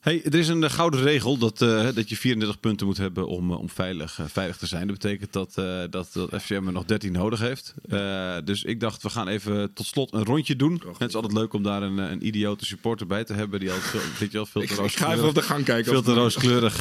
[0.05, 3.27] Hey, er is een eh, gouden regel dat, eh, dat je 34 punten moet hebben
[3.27, 4.87] om, eh, om veilig, veilig te zijn.
[4.87, 7.73] Dat betekent dat, eh, dat, dat FCM er nog 13 nodig heeft.
[7.89, 10.81] Eh, dus ik dacht, we gaan even tot slot een rondje doen.
[10.97, 13.59] Het is altijd leuk om daar een, een idiote supporter bij te hebben.
[13.59, 15.63] Die altijd veel, weet je wel, veel te Ik ga even rooskleurig- op de gang
[15.65, 15.85] kijken.
[15.91, 16.79] veel of- te rooskleurig.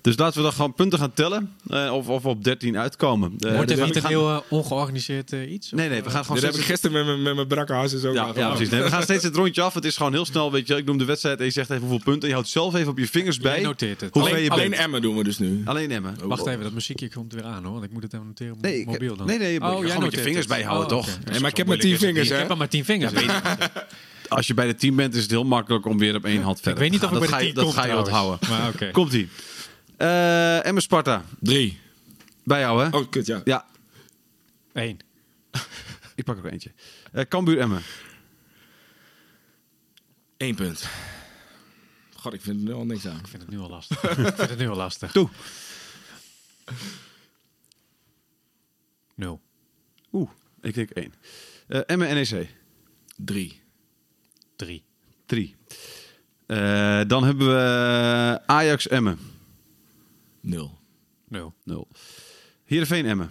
[0.00, 1.52] dus laten we dan gewoon punten gaan tellen.
[1.92, 3.28] of, of we op 13 uitkomen.
[3.38, 5.70] Wordt dus het niet we een gaan- heel ongeorganiseerd iets?
[5.70, 8.04] Nee, nee, we gaan gewoon Dit heb ik gisteren met mijn- met mijn brakke hazes
[8.04, 8.68] ook ja, ja, precies.
[8.70, 9.74] Nee, we gaan steeds het rondje af.
[9.74, 10.76] Het is gewoon heel snel, weet je.
[10.76, 12.28] Ik noem de wedstrijd en je zegt even hoeveel punten.
[12.28, 13.54] Je houdt zelf even op je vingers bij.
[13.54, 14.14] Jij noteert het.
[14.14, 14.76] Hoe Alleen, je.
[14.76, 15.62] Emmen doen we dus nu.
[15.64, 16.28] Alleen Emmen.
[16.28, 17.72] Wacht even, dat muziekje komt weer aan hoor.
[17.72, 19.26] Want ik moet het even noteren op Nee, ik- mobiel dan.
[19.26, 20.48] nee, nee, je moet oh, gewoon jij met je vingers het.
[20.54, 21.18] bijhouden, Oh, toch?
[21.30, 23.12] Nee, maar ik heb maar tien vingers, Ik heb maar tien vingers.
[24.28, 26.56] Als je bij de team bent, is het heel makkelijk om weer op één hand
[26.56, 27.38] ik verder weet niet te of ik gaan.
[27.38, 28.48] bij de dat tien ga je, kom Dat ga je onthouden.
[28.48, 28.90] Maar oké.
[28.90, 29.28] Komt-ie.
[29.96, 31.24] Eh Emmen Sparta.
[31.40, 31.78] Drie.
[32.44, 32.96] Bij jou, hè?
[32.98, 33.40] Oh, kut, ja.
[33.44, 33.64] Ja,
[34.72, 34.98] Eén.
[36.14, 36.72] ik pak er eentje.
[37.12, 37.82] Eh Cambuur Emmen.
[40.36, 40.88] Eén punt.
[42.22, 43.18] God, ik vind er nu al niks aan.
[43.18, 44.02] Ik vind het nu al lastig.
[44.18, 45.12] ik vind het nu al lastig.
[45.12, 45.28] Toe.
[49.14, 49.40] Nul.
[50.12, 51.14] Oeh, ik denk één.
[51.68, 52.54] Eh Emmen NEC.
[53.16, 53.60] Drie.
[54.56, 54.84] Drie.
[55.26, 55.56] Drie.
[56.46, 59.18] Eh, dan hebben we Ajax Emmen.
[60.40, 60.78] Nul.
[61.28, 61.54] Nul.
[61.64, 61.88] Nul.
[62.64, 63.30] Heerenveen Emmen.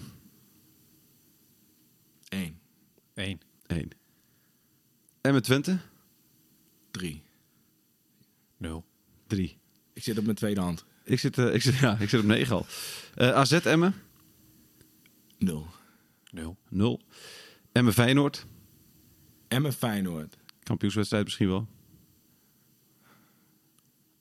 [2.29, 2.59] Eén.
[3.13, 3.41] Eén.
[3.67, 3.91] Eén.
[5.21, 5.79] Emmen Twente.
[6.91, 7.23] Drie.
[8.61, 8.85] Nul.
[9.27, 9.57] Drie.
[9.93, 10.85] Ik zit op mijn tweede hand.
[11.03, 12.65] Ik zit, eh, ik zit, ja, ik zit op negen al.
[13.15, 13.93] Eh, AZ Emmen.
[15.37, 15.67] Nul.
[16.31, 16.57] Nul.
[16.69, 17.01] Nul.
[17.71, 18.45] Emmen Feyenoord.
[19.47, 20.37] Emmen Feyenoord.
[20.63, 21.67] Kampioenswedstrijd misschien wel.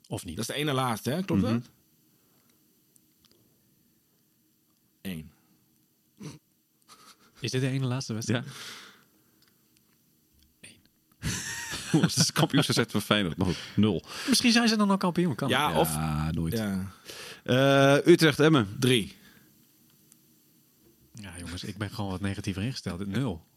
[0.08, 0.36] Of niet.
[0.36, 1.22] Dat is de ene laatste, hè?
[1.22, 1.52] Klopt Mhm.
[1.52, 1.70] dat?
[5.00, 5.30] Eén.
[7.40, 8.44] Is dit de ene laatste wedstrijd?
[8.44, 8.50] Ja.
[12.00, 13.36] Dat is de kampioenswedstrijd van Feyenoord.
[13.36, 14.02] Maar goed, nul.
[14.28, 15.34] Misschien zijn ze dan al kampioen.
[15.34, 15.96] Kan Ja, of...
[15.96, 16.52] Ah, nooit.
[16.52, 16.92] Ja.
[17.44, 18.76] Eh, Utrecht Emmen.
[18.78, 19.16] Drie.
[21.14, 23.06] ja, jongens, ik ben gewoon wat negatiever ingesteld.
[23.06, 23.48] Nul.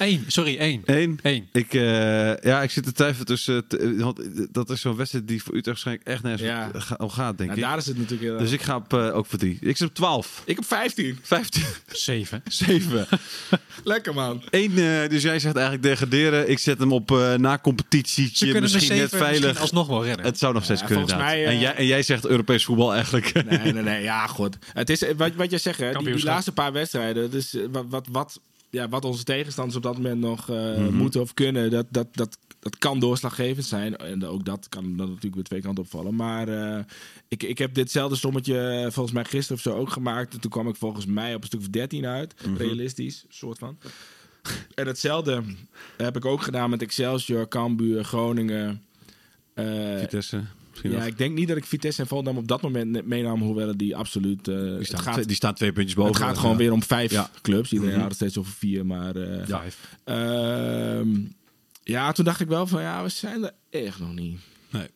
[0.00, 0.82] Eén, sorry, één.
[0.84, 1.18] Eén.
[1.22, 1.48] Eén.
[1.52, 3.64] Ik, eh, ja, ik zit te twijfelen tussen...
[3.98, 4.20] want
[4.54, 6.70] dat is zo'n wedstrijd die voor Utrecht waarschijnlijk echt nergens Ja.
[6.98, 7.66] om gaat, denk Nou, ik.
[7.66, 9.58] daar is het natuurlijk heel Dus ik ga op, eh, ook voor drie.
[9.60, 10.42] Ik zit op 12.
[10.46, 11.18] Ik heb 15.
[11.22, 11.62] 15.
[11.86, 12.42] Zeven.
[12.48, 13.06] 7.
[13.84, 14.42] Lekker man.
[14.50, 16.50] Eén, eh, dus jij zegt eigenlijk degraderen.
[16.50, 18.30] Ik zet hem op na competitie.
[18.32, 19.40] Ze kunnen de misschien net zeven veilig.
[19.42, 20.24] misschien alsnog wel redden.
[20.24, 21.16] Het zou nog steeds Ja, kunnen.
[21.16, 23.32] mij, en, jij, en jij zegt Europees voetbal eigenlijk.
[23.50, 24.02] Nee, nee, nee.
[24.02, 24.56] Ja, goed.
[24.72, 27.30] Het is wat, wat jij zegt, hè, die, laatste paar wedstrijden.
[27.30, 28.40] Dus wat, wat, wat,
[28.70, 30.94] ja, wat onze tegenstanders op dat moment nog eh, Mhm.
[30.94, 33.96] moeten of kunnen, dat, dat, dat, dat kan doorslaggevend zijn.
[33.96, 36.14] En ook dat kan dan natuurlijk weer twee kanten opvallen.
[36.14, 36.84] Maar eh,
[37.28, 40.34] ik, ik heb ditzelfde sommetje eh, volgens mij gisteren of zo ook gemaakt.
[40.34, 42.34] En toen kwam ik volgens mij op een stuk of 13 uit.
[42.46, 42.56] Mhm.
[42.56, 43.78] Realistisch, soort van.
[44.74, 45.42] En hetzelfde
[45.96, 48.82] heb ik ook gedaan met Excelsior, Cambuur, Groningen.
[49.98, 50.42] Vitesse.
[50.82, 51.06] Misschien ja, nog.
[51.06, 54.48] ik denk niet dat ik Vitesse en Volendam op dat moment meenam, hoewel die absoluut...
[54.48, 56.12] eh, die, staan, gaat, twee, die staan twee puntjes boven.
[56.14, 57.72] het gaat gewoon weer om vijf clubs.
[57.72, 59.16] Iedereen had het steeds over vier, maar...
[59.16, 59.96] eh, Vijf.
[60.04, 61.08] ehm,
[61.82, 64.38] ja, toen dacht ik wel van, ja, we zijn er echt nog niet.
[64.70, 64.86] Nee.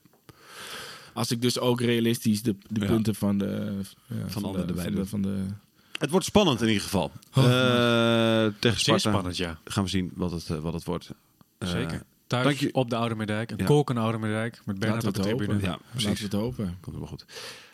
[1.12, 3.72] Als ik dus ook realistisch de, de punten van de...
[4.07, 5.57] Ja, van, anderen de, erbij van, de, van.
[5.99, 7.12] Het wordt spannend in ieder geval.
[7.35, 9.59] Oh, Eh, tegen Sparta spannend, ja.
[9.64, 11.11] gaan we zien wat het, wat het wordt.
[11.59, 12.03] Zeker.
[12.43, 12.74] Thuis dank je.
[12.74, 13.51] op de Oude Meerdijk.
[13.51, 13.64] Een Ja.
[13.64, 14.61] kolkende Oude Meerdijk.
[14.64, 15.61] Met Bernard Laten op we de het tribune.
[15.62, 16.18] Ja, Laten precies.
[16.18, 16.64] we het hopen.
[16.64, 17.24] Komt helemaal goed.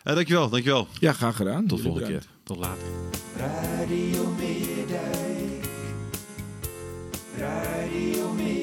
[0.03, 0.87] Eh, dankjewel, dankjewel.
[0.99, 1.67] Ja, graag gedaan.
[1.67, 2.23] Tot de volgende keer.
[2.43, 2.83] Tot later.
[3.37, 5.65] Radio Meerdijk.
[7.37, 8.60] Radio Meerdijk.